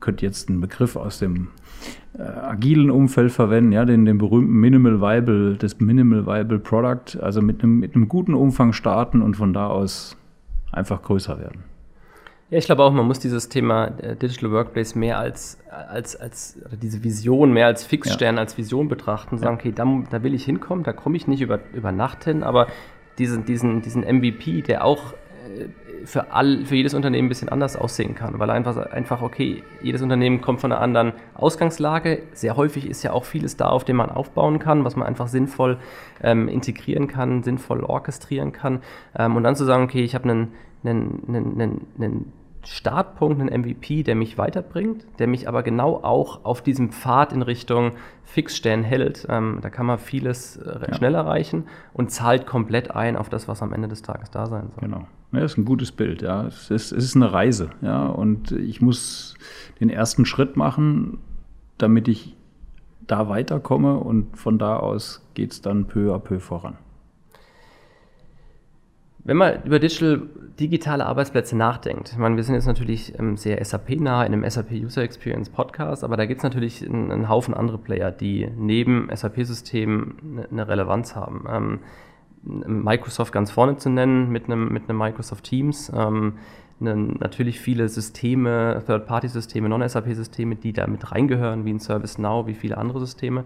[0.00, 1.48] könnte jetzt einen Begriff aus dem
[2.18, 7.42] äh, agilen Umfeld verwenden, ja, den, den berühmten Minimal Viable, das Minimal Viable Product, also
[7.42, 10.16] mit einem, mit einem guten Umfang starten und von da aus
[10.72, 11.69] einfach größer werden.
[12.50, 16.58] Ja, ich glaube auch, man muss dieses Thema äh, Digital Workplace mehr als, als, als
[16.82, 18.40] diese Vision, mehr als Fixstern, ja.
[18.40, 19.38] als Vision betrachten.
[19.38, 22.42] Sagen, okay, da, da will ich hinkommen, da komme ich nicht über, über Nacht hin,
[22.42, 22.66] aber
[23.18, 25.66] diesen, diesen, diesen MVP, der auch äh,
[26.04, 30.02] für, all, für jedes Unternehmen ein bisschen anders aussehen kann, weil einfach, einfach, okay, jedes
[30.02, 32.22] Unternehmen kommt von einer anderen Ausgangslage.
[32.32, 35.28] Sehr häufig ist ja auch vieles da, auf dem man aufbauen kann, was man einfach
[35.28, 35.78] sinnvoll
[36.20, 38.80] ähm, integrieren kann, sinnvoll orchestrieren kann.
[39.16, 40.48] Ähm, und dann zu sagen, okay, ich habe einen,
[40.82, 42.32] einen, einen, einen
[42.64, 47.42] Startpunkt, einen MVP, der mich weiterbringt, der mich aber genau auch auf diesem Pfad in
[47.42, 47.92] Richtung
[48.24, 49.26] Fixstellen hält.
[49.28, 50.94] Ähm, da kann man vieles äh, ja.
[50.94, 54.68] schnell erreichen und zahlt komplett ein auf das, was am Ende des Tages da sein
[54.74, 54.80] soll.
[54.80, 55.06] Genau.
[55.32, 56.46] Ja, das ist ein gutes Bild, ja.
[56.46, 58.06] Es ist, es ist eine Reise, ja.
[58.06, 59.36] Und ich muss
[59.80, 61.18] den ersten Schritt machen,
[61.78, 62.36] damit ich
[63.06, 66.76] da weiterkomme und von da aus geht es dann peu à peu voran.
[69.30, 70.22] Wenn man über Digital,
[70.58, 74.72] digitale Arbeitsplätze nachdenkt, ich meine, wir sind jetzt natürlich ähm, sehr SAP-nah in einem SAP
[74.72, 80.16] User Experience Podcast, aber da gibt es natürlich einen, Haufen andere Player, die neben SAP-Systemen
[80.20, 81.44] eine, eine Relevanz haben.
[81.48, 81.78] Ähm,
[82.82, 85.92] Microsoft ganz vorne zu nennen mit einem, mit einem Microsoft Teams.
[85.94, 86.32] Ähm,
[86.80, 92.98] natürlich viele Systeme, Third-Party-Systeme, Non-SAP-Systeme, die da mit reingehören, wie ein ServiceNow, wie viele andere
[92.98, 93.44] Systeme.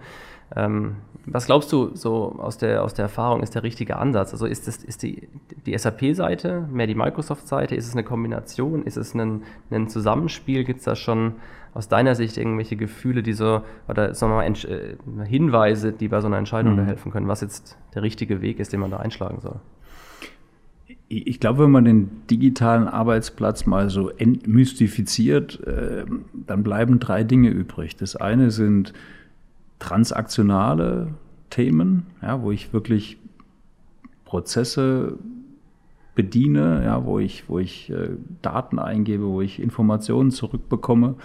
[0.57, 4.33] Ähm, was glaubst du so aus der, aus der Erfahrung ist der richtige Ansatz?
[4.33, 5.29] Also ist, das, ist die,
[5.65, 7.75] die SAP-Seite mehr die Microsoft-Seite?
[7.75, 8.83] Ist es eine Kombination?
[8.83, 10.65] Ist es ein, ein Zusammenspiel?
[10.65, 11.35] Gibt es da schon
[11.73, 16.27] aus deiner Sicht irgendwelche Gefühle, die so, oder sagen mal, äh, Hinweise, die bei so
[16.27, 16.85] einer Entscheidung mhm.
[16.85, 19.61] helfen können, was jetzt der richtige Weg ist, den man da einschlagen soll?
[21.09, 27.51] Ich glaube, wenn man den digitalen Arbeitsplatz mal so entmystifiziert, äh, dann bleiben drei Dinge
[27.51, 27.97] übrig.
[27.97, 28.93] Das eine sind
[29.79, 31.09] transaktionale
[31.51, 33.19] Themen, ja, wo ich wirklich
[34.25, 35.19] Prozesse
[36.15, 38.11] bediene, ja, wo ich, wo ich äh,
[38.43, 41.17] Daten eingebe, wo ich Informationen zurückbekomme.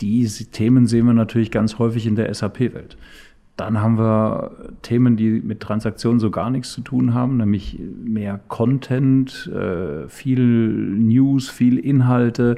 [0.00, 2.96] Diese Themen sehen wir natürlich ganz häufig in der SAP-Welt.
[3.56, 8.40] Dann haben wir Themen, die mit Transaktionen so gar nichts zu tun haben, nämlich mehr
[8.48, 12.56] Content, äh, viel News, viel Inhalte,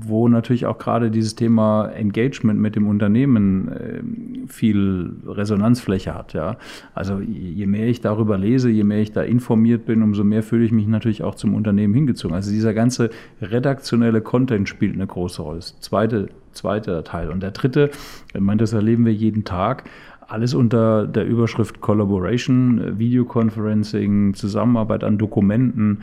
[0.00, 4.02] wo natürlich auch gerade dieses Thema Engagement mit dem Unternehmen äh,
[4.46, 6.32] viel Resonanzfläche hat.
[6.34, 6.56] Ja.
[6.94, 10.64] Also je mehr ich darüber lese, je mehr ich da informiert bin, umso mehr fühle
[10.64, 12.34] ich mich natürlich auch zum Unternehmen hingezogen.
[12.34, 13.10] Also dieser ganze
[13.40, 15.58] redaktionelle Content spielt eine große Rolle.
[15.58, 17.30] Das zweite, zweite Teil.
[17.30, 17.90] Und der dritte,
[18.34, 19.84] ich meine, das erleben wir jeden Tag,
[20.28, 26.02] alles unter der Überschrift Collaboration, Videoconferencing, Zusammenarbeit an Dokumenten.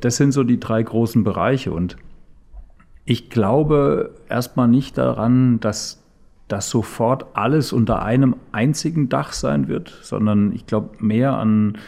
[0.00, 1.70] Das sind so die drei großen Bereiche.
[1.70, 1.96] Und
[3.04, 6.02] ich glaube erstmal nicht daran, dass
[6.48, 11.78] das sofort alles unter einem einzigen Dach sein wird, sondern ich glaube mehr an,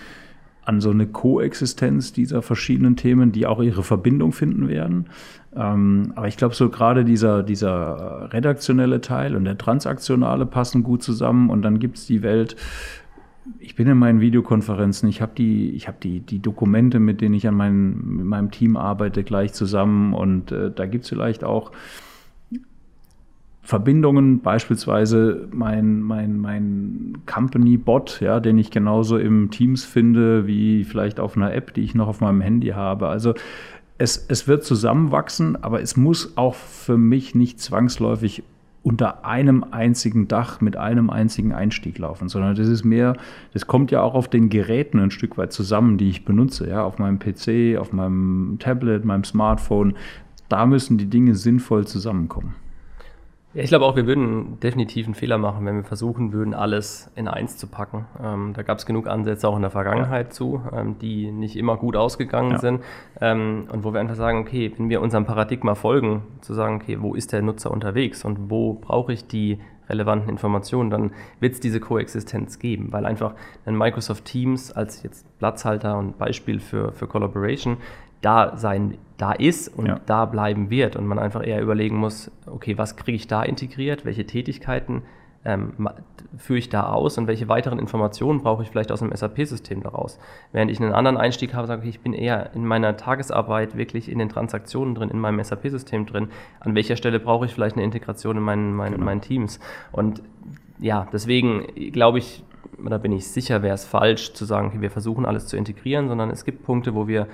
[0.64, 5.06] an so eine Koexistenz dieser verschiedenen Themen, die auch ihre Verbindung finden werden.
[5.54, 11.02] Ähm, aber ich glaube, so gerade dieser, dieser redaktionelle Teil und der transaktionale passen gut
[11.02, 12.56] zusammen und dann gibt es die Welt.
[13.58, 17.46] Ich bin in meinen Videokonferenzen, ich habe die, hab die, die Dokumente, mit denen ich
[17.46, 21.72] an mein, mit meinem Team arbeite, gleich zusammen und äh, da gibt es vielleicht auch
[23.64, 31.18] Verbindungen, beispielsweise mein, mein, mein Company-Bot, ja, den ich genauso im Teams finde, wie vielleicht
[31.18, 33.08] auf einer App, die ich noch auf meinem Handy habe.
[33.08, 33.32] Also
[33.96, 38.42] es, es wird zusammenwachsen, aber es muss auch für mich nicht zwangsläufig
[38.84, 43.16] unter einem einzigen Dach mit einem einzigen Einstieg laufen, sondern das ist mehr,
[43.54, 46.84] das kommt ja auch auf den Geräten ein Stück weit zusammen, die ich benutze, ja,
[46.84, 49.94] auf meinem PC, auf meinem Tablet, meinem Smartphone.
[50.50, 52.54] Da müssen die Dinge sinnvoll zusammenkommen.
[53.54, 57.08] Ja, ich glaube auch, wir würden definitiv einen Fehler machen, wenn wir versuchen würden, alles
[57.14, 58.06] in eins zu packen.
[58.20, 60.30] Ähm, da gab es genug Ansätze auch in der Vergangenheit ja.
[60.30, 62.58] zu, ähm, die nicht immer gut ausgegangen ja.
[62.58, 62.82] sind.
[63.20, 66.98] Ähm, und wo wir einfach sagen, okay, wenn wir unserem Paradigma folgen, zu sagen, okay,
[67.00, 71.60] wo ist der Nutzer unterwegs und wo brauche ich die relevanten Informationen, dann wird es
[71.60, 73.34] diese Koexistenz geben, weil einfach
[73.66, 77.76] ein Microsoft Teams als jetzt Platzhalter und Beispiel für, für Collaboration
[78.24, 80.00] da sein, da ist und ja.
[80.06, 84.04] da bleiben wird und man einfach eher überlegen muss, okay, was kriege ich da integriert,
[84.04, 85.02] welche Tätigkeiten
[85.44, 85.88] ähm,
[86.38, 90.18] führe ich da aus und welche weiteren Informationen brauche ich vielleicht aus einem SAP-System daraus.
[90.52, 94.10] Während ich einen anderen Einstieg habe, sage ich, ich bin eher in meiner Tagesarbeit wirklich
[94.10, 96.28] in den Transaktionen drin, in meinem SAP-System drin.
[96.60, 99.04] An welcher Stelle brauche ich vielleicht eine Integration in meinen, meinen, genau.
[99.04, 99.60] meinen Teams?
[99.92, 100.22] Und
[100.78, 102.42] ja, deswegen glaube ich,
[102.84, 106.08] oder bin ich sicher, wäre es falsch zu sagen, okay, wir versuchen alles zu integrieren,
[106.08, 107.28] sondern es gibt Punkte, wo wir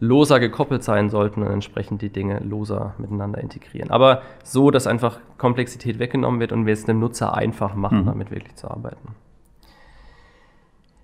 [0.00, 3.90] loser gekoppelt sein sollten und entsprechend die Dinge loser miteinander integrieren.
[3.90, 8.06] Aber so, dass einfach Komplexität weggenommen wird und wir es dem Nutzer einfach machen, mhm.
[8.06, 9.14] damit wirklich zu arbeiten.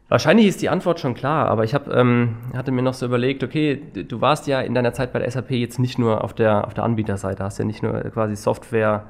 [0.08, 3.42] Wahrscheinlich ist die Antwort schon klar, aber ich hab, ähm, hatte mir noch so überlegt,
[3.42, 6.66] okay, du warst ja in deiner Zeit bei der SAP jetzt nicht nur auf der,
[6.66, 9.06] auf der Anbieterseite, hast ja nicht nur quasi Software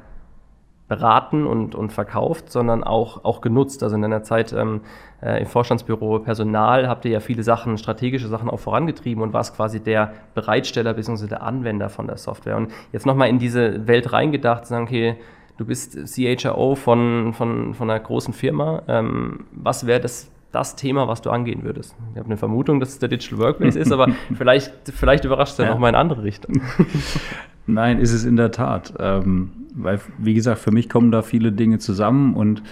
[0.92, 3.82] beraten und, und verkauft, sondern auch, auch genutzt.
[3.82, 4.82] Also in deiner Zeit ähm,
[5.22, 9.56] äh, im Vorstandsbüro Personal habt ihr ja viele Sachen, strategische Sachen auch vorangetrieben und warst
[9.56, 11.28] quasi der Bereitsteller bzw.
[11.28, 12.58] der Anwender von der Software.
[12.58, 15.16] Und jetzt nochmal in diese Welt reingedacht, sagen, okay,
[15.56, 18.82] du bist CHRO von, von, von einer großen Firma.
[18.86, 21.96] Ähm, was wäre das, das Thema, was du angehen würdest?
[22.12, 25.58] Ich habe eine Vermutung, dass es der Digital Workplace ist, aber vielleicht, vielleicht überrascht es
[25.58, 26.60] ja, ja nochmal in andere Richtung.
[27.66, 28.94] Nein, ist es in der Tat.
[28.98, 32.62] Ähm, weil, wie gesagt, für mich kommen da viele Dinge zusammen und,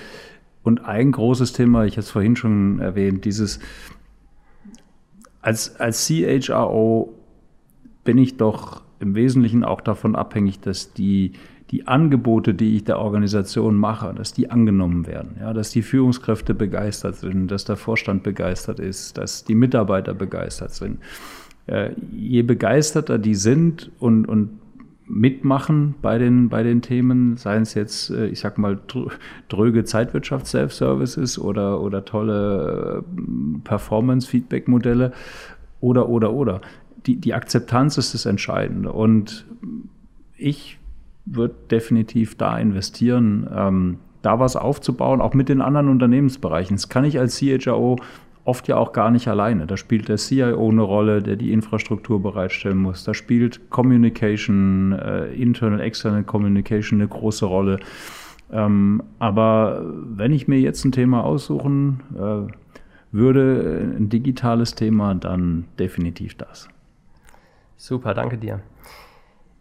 [0.62, 3.60] und ein großes Thema, ich habe es vorhin schon erwähnt, dieses,
[5.40, 7.14] als, als CHRO
[8.04, 11.32] bin ich doch im Wesentlichen auch davon abhängig, dass die,
[11.70, 16.52] die Angebote, die ich der Organisation mache, dass die angenommen werden, ja, dass die Führungskräfte
[16.52, 20.98] begeistert sind, dass der Vorstand begeistert ist, dass die Mitarbeiter begeistert sind.
[21.66, 24.50] Äh, je begeisterter die sind und, und
[25.10, 28.78] mitmachen bei den, bei den Themen, seien es jetzt, äh, ich sag mal,
[29.48, 35.12] dröge Zeitwirtschaft-Self-Services oder, oder tolle äh, Performance-Feedback-Modelle
[35.80, 36.60] oder, oder, oder.
[37.06, 38.92] Die, die Akzeptanz ist das Entscheidende.
[38.92, 39.46] Und
[40.36, 40.78] ich
[41.26, 46.76] würde definitiv da investieren, ähm, da was aufzubauen, auch mit den anderen Unternehmensbereichen.
[46.76, 47.96] Das kann ich als CHRO
[48.44, 49.66] oft ja auch gar nicht alleine.
[49.66, 53.04] Da spielt der CIO eine Rolle, der die Infrastruktur bereitstellen muss.
[53.04, 57.80] Da spielt Communication, äh, Internal, External Communication eine große Rolle.
[58.52, 62.52] Ähm, aber wenn ich mir jetzt ein Thema aussuchen äh,
[63.12, 66.68] würde, ein digitales Thema, dann definitiv das.
[67.76, 68.60] Super, danke dir.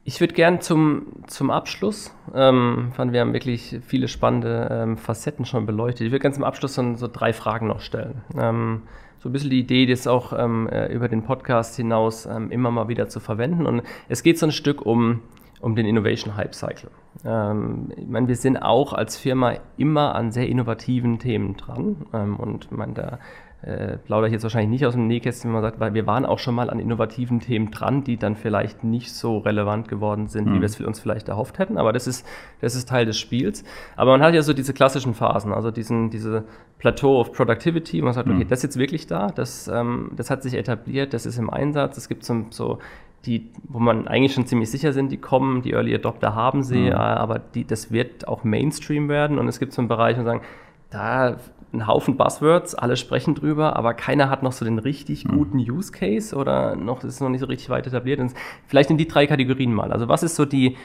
[0.10, 5.46] Ich würde gern zum, zum Abschluss, ähm, fand wir haben wirklich viele spannende ähm, Facetten
[5.46, 6.08] schon beleuchtet.
[6.08, 8.24] Ich würde ganz zum Abschluss so, so drei Fragen noch stellen.
[8.36, 8.82] Ähm,
[9.20, 12.72] so ein bisschen die Idee, das auch ähm, äh, über den Podcast hinaus ähm, immer
[12.72, 13.68] mal wieder zu verwenden.
[13.68, 15.22] Und es geht so ein Stück um,
[15.62, 16.90] um den Innovation Hype Cycle.
[17.24, 22.08] Ähm, ich meine, wir sind auch als Firma immer an sehr innovativen Themen dran.
[22.40, 23.20] und ich meine, da
[23.62, 26.26] äh, plaudere ich jetzt wahrscheinlich nicht aus dem Nähkästchen, wenn man sagt, weil wir waren
[26.26, 30.48] auch schon mal an innovativen Themen dran, die dann vielleicht nicht so relevant geworden sind,
[30.48, 30.56] mhm.
[30.56, 31.78] wie wir es uns vielleicht erhofft hätten.
[31.78, 32.26] Aber das ist,
[32.62, 33.66] das ist Teil des Spiels.
[33.98, 36.46] Aber man hat ja so diese klassischen Phasen, also diesen, diese
[36.78, 38.48] Plateau of Productivity, wo man sagt, okay, mhm.
[38.48, 41.98] das ist jetzt wirklich da, das, ähm, das hat sich etabliert, das ist im Einsatz,
[41.98, 42.80] es gibt so, so
[43.26, 46.86] die, wo man eigentlich schon ziemlich sicher sind, die kommen, die Early Adopter haben sie,
[46.86, 46.94] mhm.
[46.94, 50.26] aber die, das wird auch Mainstream werden und es gibt so einen Bereich, wo man
[50.26, 50.42] sagen,
[50.90, 51.36] da
[51.72, 55.38] ein Haufen Buzzwords, alle sprechen drüber, aber keiner hat noch so den richtig mhm.
[55.38, 58.20] guten Use Case oder noch ist noch nicht so richtig weit etabliert.
[58.20, 58.34] Und
[58.66, 59.92] vielleicht in die drei Kategorien mal.
[59.92, 60.78] Also was ist so die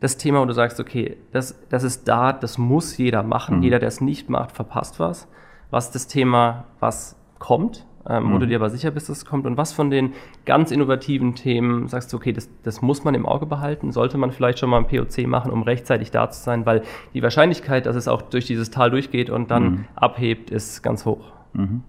[0.00, 3.58] das Thema, wo du sagst, okay, das, das ist da, das muss jeder machen.
[3.58, 3.62] Mhm.
[3.62, 5.28] Jeder, der es nicht macht, verpasst was.
[5.70, 7.86] Was ist das Thema, was kommt?
[8.08, 8.32] Ähm, mhm.
[8.34, 9.46] wo du dir aber sicher bist, dass es kommt.
[9.46, 10.12] Und was von den
[10.44, 14.30] ganz innovativen Themen sagst du, okay, das, das muss man im Auge behalten, sollte man
[14.32, 16.82] vielleicht schon mal ein POC machen, um rechtzeitig da zu sein, weil
[17.14, 19.84] die Wahrscheinlichkeit, dass es auch durch dieses Tal durchgeht und dann mhm.
[19.94, 21.32] abhebt, ist ganz hoch.
[21.52, 21.82] Mhm.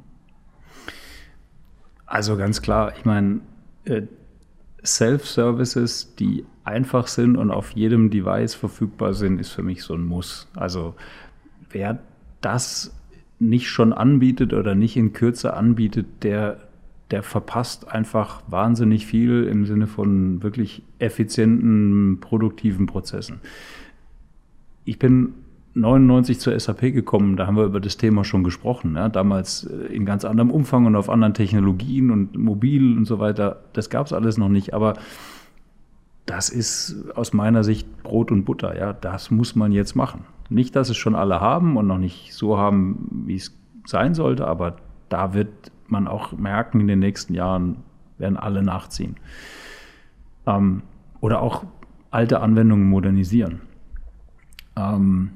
[2.05, 3.39] Also ganz klar, ich meine,
[3.85, 4.03] äh,
[4.85, 10.05] Self-Services, die einfach sind und auf jedem Device verfügbar sind, ist für mich so ein
[10.05, 10.47] Muss.
[10.55, 10.95] Also
[11.69, 11.99] wer
[12.41, 12.93] das
[13.49, 16.57] nicht schon anbietet oder nicht in Kürze anbietet, der,
[17.11, 23.39] der verpasst einfach wahnsinnig viel im Sinne von wirklich effizienten, produktiven Prozessen.
[24.85, 25.33] Ich bin
[25.75, 28.95] 99 zur SAP gekommen, da haben wir über das Thema schon gesprochen.
[28.95, 33.19] Ja, damals äh, in ganz anderem Umfang und auf anderen Technologien und mobil und so
[33.19, 33.63] weiter.
[33.73, 34.93] Das gab es alles noch nicht, aber
[36.25, 38.77] das ist aus meiner Sicht Brot und Butter.
[38.77, 40.25] Ja, das muss man jetzt machen.
[40.49, 43.55] Nicht, dass es schon alle haben und noch nicht so haben, wie es
[43.85, 44.77] sein sollte, aber
[45.09, 47.77] da wird man auch merken, in den nächsten Jahren
[48.17, 49.17] werden alle nachziehen.
[50.45, 50.83] Ähm,
[51.19, 51.65] oder auch
[52.11, 53.61] alte Anwendungen modernisieren.
[54.75, 55.31] Ähm,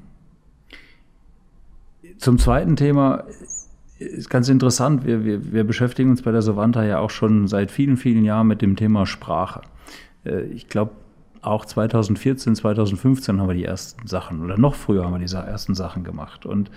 [2.18, 3.24] zum zweiten Thema
[3.98, 5.04] ist ganz interessant.
[5.04, 8.46] Wir, wir, wir beschäftigen uns bei der Savanta ja auch schon seit vielen, vielen Jahren
[8.46, 9.62] mit dem Thema Sprache.
[10.28, 10.92] Äh, ich glaube,
[11.42, 15.74] auch 2014, 2015 haben wir die ersten Sachen oder noch früher haben wir diese ersten
[15.74, 16.46] Sachen gemacht.
[16.46, 16.70] Und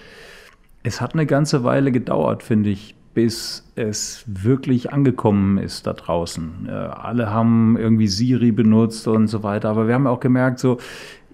[0.84, 6.68] es hat eine ganze Weile gedauert, finde ich, bis es wirklich angekommen ist da draußen.
[6.68, 10.78] Äh, alle haben irgendwie Siri benutzt und so weiter, aber wir haben auch gemerkt, so,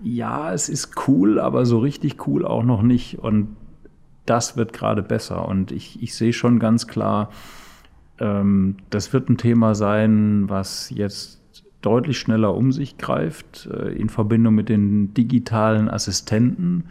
[0.03, 3.20] ja, es ist cool, aber so richtig cool auch noch nicht.
[3.20, 3.55] Und
[4.26, 5.47] das wird gerade besser.
[5.47, 7.30] Und ich, ich sehe schon ganz klar,
[8.20, 11.41] ähm, das wird ein Thema sein, was jetzt
[11.88, 16.83] deutlich schneller um sich greift äh, in Verbindung mit den digitalen Assistenten.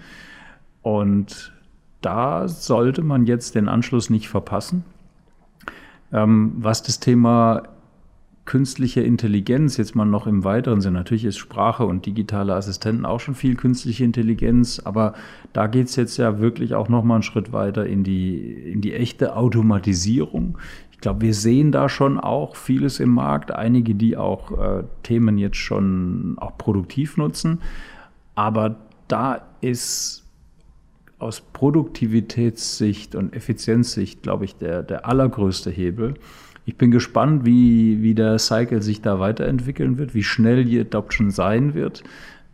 [0.80, 1.52] Und
[2.00, 4.84] da sollte man jetzt den Anschluss nicht verpassen.
[6.12, 7.64] Ähm, was das Thema
[8.46, 13.20] künstliche Intelligenz jetzt mal noch im weiteren Sinne, natürlich ist Sprache und digitale Assistenten auch
[13.20, 15.12] schon viel künstliche Intelligenz, aber
[15.52, 18.38] da geht es jetzt ja wirklich auch noch mal einen Schritt weiter in die,
[18.72, 20.56] in die echte Automatisierung.
[20.96, 25.36] Ich glaube, wir sehen da schon auch vieles im Markt, einige, die auch äh, Themen
[25.38, 27.60] jetzt schon auch produktiv nutzen.
[28.34, 28.76] Aber
[29.06, 30.24] da ist
[31.18, 36.14] aus Produktivitätssicht und Effizienzsicht, glaube ich, der, der allergrößte Hebel.
[36.64, 41.30] Ich bin gespannt, wie, wie der Cycle sich da weiterentwickeln wird, wie schnell die Adoption
[41.30, 42.02] sein wird.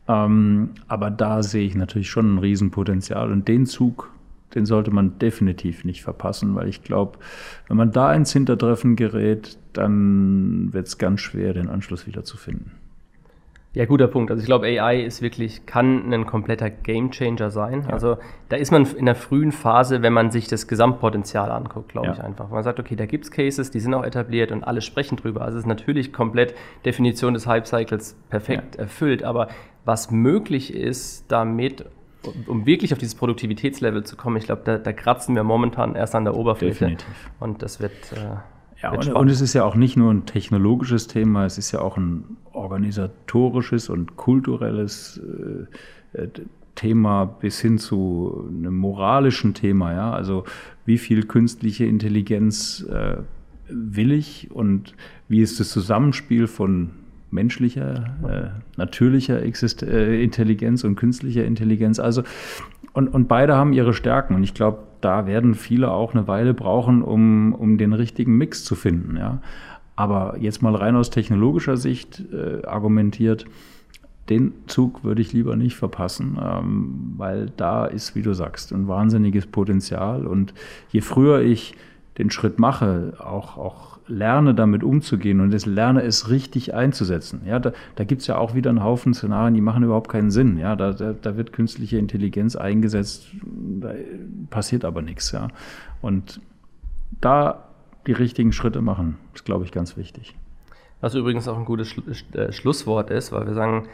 [0.09, 4.11] Ähm, aber da sehe ich natürlich schon ein Riesenpotenzial und den Zug
[4.55, 7.18] den sollte man definitiv nicht verpassen, weil ich glaube,
[7.68, 12.36] wenn man da ins Hintertreffen gerät, dann wird es ganz schwer, den Anschluss wieder zu
[12.36, 12.72] finden.
[13.74, 14.30] Ja, guter Punkt.
[14.30, 17.84] Also ich glaube, AI ist wirklich, kann ein kompletter Gamechanger sein.
[17.86, 17.94] Ja.
[17.94, 18.18] Also
[18.50, 22.12] da ist man in der frühen Phase, wenn man sich das Gesamtpotenzial anguckt, glaube ja.
[22.12, 22.50] ich einfach.
[22.50, 25.40] Man sagt, okay, da gibt es Cases, die sind auch etabliert und alle sprechen drüber.
[25.40, 28.82] Also es ist natürlich komplett Definition des Hype-Cycles perfekt ja.
[28.82, 29.22] erfüllt.
[29.22, 29.48] Aber
[29.86, 31.86] was möglich ist, damit
[32.47, 36.14] um wirklich auf dieses Produktivitätslevel zu kommen, ich glaube, da, da, kratzen wir momentan erst
[36.14, 36.87] an der Oberfläche.
[36.87, 37.31] Definitiv.
[37.41, 37.93] Und das wird.
[38.12, 38.37] Äh,
[38.83, 41.73] ja, wird und, und, es ist ja auch nicht nur ein technologisches Thema, es ist
[41.73, 45.20] ja auch ein organisatorisches und kulturelles
[46.14, 46.29] äh, äh
[46.75, 49.93] Thema bis hin zu einem moralischen Thema.
[49.93, 50.12] Ja?
[50.12, 50.45] Also,
[50.87, 53.18] wie viel künstliche Intelligenz äh,
[53.68, 54.95] will ich und
[55.29, 56.91] wie ist das Zusammenspiel von
[57.33, 61.99] menschlicher, äh, natürlicher Exist äh, Intelligenz und künstlicher Intelligenz.
[61.99, 62.22] Also,
[62.93, 64.35] und, und beide haben ihre Stärken.
[64.35, 68.64] Und ich glaube, da werden viele auch eine Weile brauchen, um, um den richtigen Mix
[68.64, 69.16] zu finden.
[69.16, 69.41] Ja.
[69.97, 73.47] Aber jetzt mal rein aus technologischer Sicht äh, argumentiert,
[74.28, 78.87] den Zug würde ich lieber nicht verpassen, ähm, weil da ist, wie du sagst, ein
[78.87, 80.26] wahnsinniges Potenzial.
[80.26, 80.55] Und
[80.91, 81.74] je früher ich
[82.18, 87.42] den Schritt mache, auch, auch lerne damit umzugehen und es lerne es richtig einzusetzen.
[87.46, 90.30] Ja, da, da gibt es ja auch wieder einen Haufen Szenarien, die machen überhaupt keinen
[90.30, 90.59] Sinn.
[90.59, 93.28] Ja, da, da, da wird künstliche Intelligenz eingesetzt,
[93.80, 93.92] da
[94.50, 95.32] passiert aber nichts.
[95.32, 95.48] Ja,
[96.00, 96.40] und
[97.20, 97.68] da
[98.07, 100.36] die richtigen Schritte machen, ist, glaube ich, ganz wichtig.
[101.00, 101.94] Was übrigens auch ein gutes
[102.32, 103.88] äh, Schlusswort ist, weil wir sagen,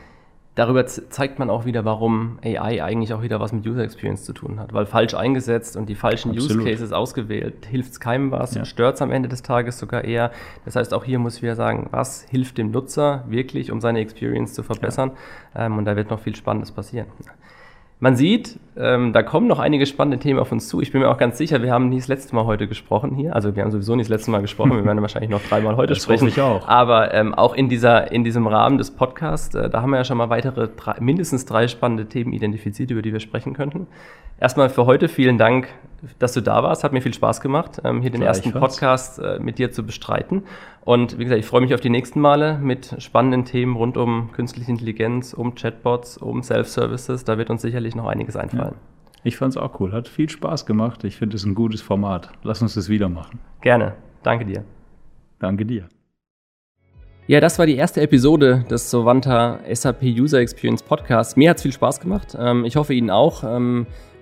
[0.59, 4.33] darüber zeigt man auch wieder, warum AI eigentlich auch wieder was mit User Experience zu
[4.33, 4.73] tun hat.
[4.73, 6.57] Weil falsch eingesetzt und die falschen Absolut.
[6.57, 8.65] Use Cases ausgewählt, hilft es keinem was ja.
[8.65, 10.33] stört es am Ende des Tages sogar eher.
[10.65, 14.01] Das heißt, auch hier muss ich wieder sagen, was hilft dem Nutzer wirklich, um seine
[14.01, 15.13] Experience zu verbessern?
[15.55, 15.67] Ja.
[15.67, 17.07] Ähm, und da wird noch viel Spannendes passieren.
[18.01, 20.81] Man sieht, ähm, da kommen noch einige spannende Themen auf uns zu.
[20.81, 23.35] Ich bin mir auch ganz sicher, wir haben nie das letzte Mal heute gesprochen hier.
[23.35, 24.77] Also wir haben sowieso nie das letzte Mal gesprochen.
[24.77, 26.29] Wir werden wahrscheinlich noch dreimal heute das sprechen.
[26.29, 26.69] Ich auch.
[26.69, 30.05] Aber ähm, auch in, dieser, in diesem Rahmen des Podcasts, äh, da haben wir ja
[30.05, 33.89] schon mal weitere, drei, mindestens drei spannende Themen identifiziert, über die wir sprechen könnten.
[34.41, 35.67] Erstmal für heute vielen Dank,
[36.21, 36.85] dass du da warst.
[36.85, 40.45] Hat mir viel Spaß gemacht, ähm, hier den ersten Podcast äh, mit dir zu bestreiten.
[40.89, 44.33] Und wie gesagt, ich freue mich auf die nächsten Male mit spannenden Themen rund um
[44.33, 47.25] künstliche Intelligenz, um Chatbots, um Self-Services.
[47.25, 48.73] Da wird uns sicherlich noch einiges einfallen.
[48.73, 49.21] Ja.
[49.23, 49.93] Ich fand es auch cool.
[49.93, 51.05] Hat viel Spaß gemacht.
[51.05, 52.31] Ich finde es ein gutes Format.
[52.43, 53.39] Lass uns das wieder machen.
[53.61, 53.97] Gerne.
[54.23, 54.65] Danke dir.
[55.39, 55.91] Danke dir.
[57.27, 61.37] Ja, das war die erste Episode des Sovanta SAP User Experience Podcast.
[61.37, 62.35] Mir hat es viel Spaß gemacht.
[62.41, 63.45] Ähm, ich hoffe Ihnen auch.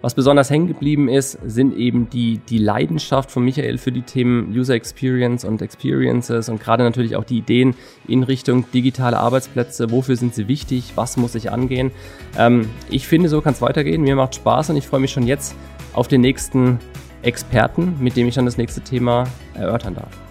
[0.06, 4.56] Was besonders hängen geblieben ist, sind eben die, die Leidenschaft von Michael für die Themen
[4.56, 7.74] User Experience und Experiences und gerade natürlich auch die Ideen
[8.06, 9.90] in Richtung digitale Arbeitsplätze.
[9.90, 10.92] Wofür sind sie wichtig?
[10.94, 11.90] Was muss ich angehen?
[12.38, 14.02] Ähm, ich finde, so kann es weitergehen.
[14.02, 15.56] Mir macht Spaß und ich freue mich schon jetzt
[15.92, 16.78] auf den nächsten
[17.22, 20.25] Experten, mit dem ich dann das nächste Thema erörtern darf.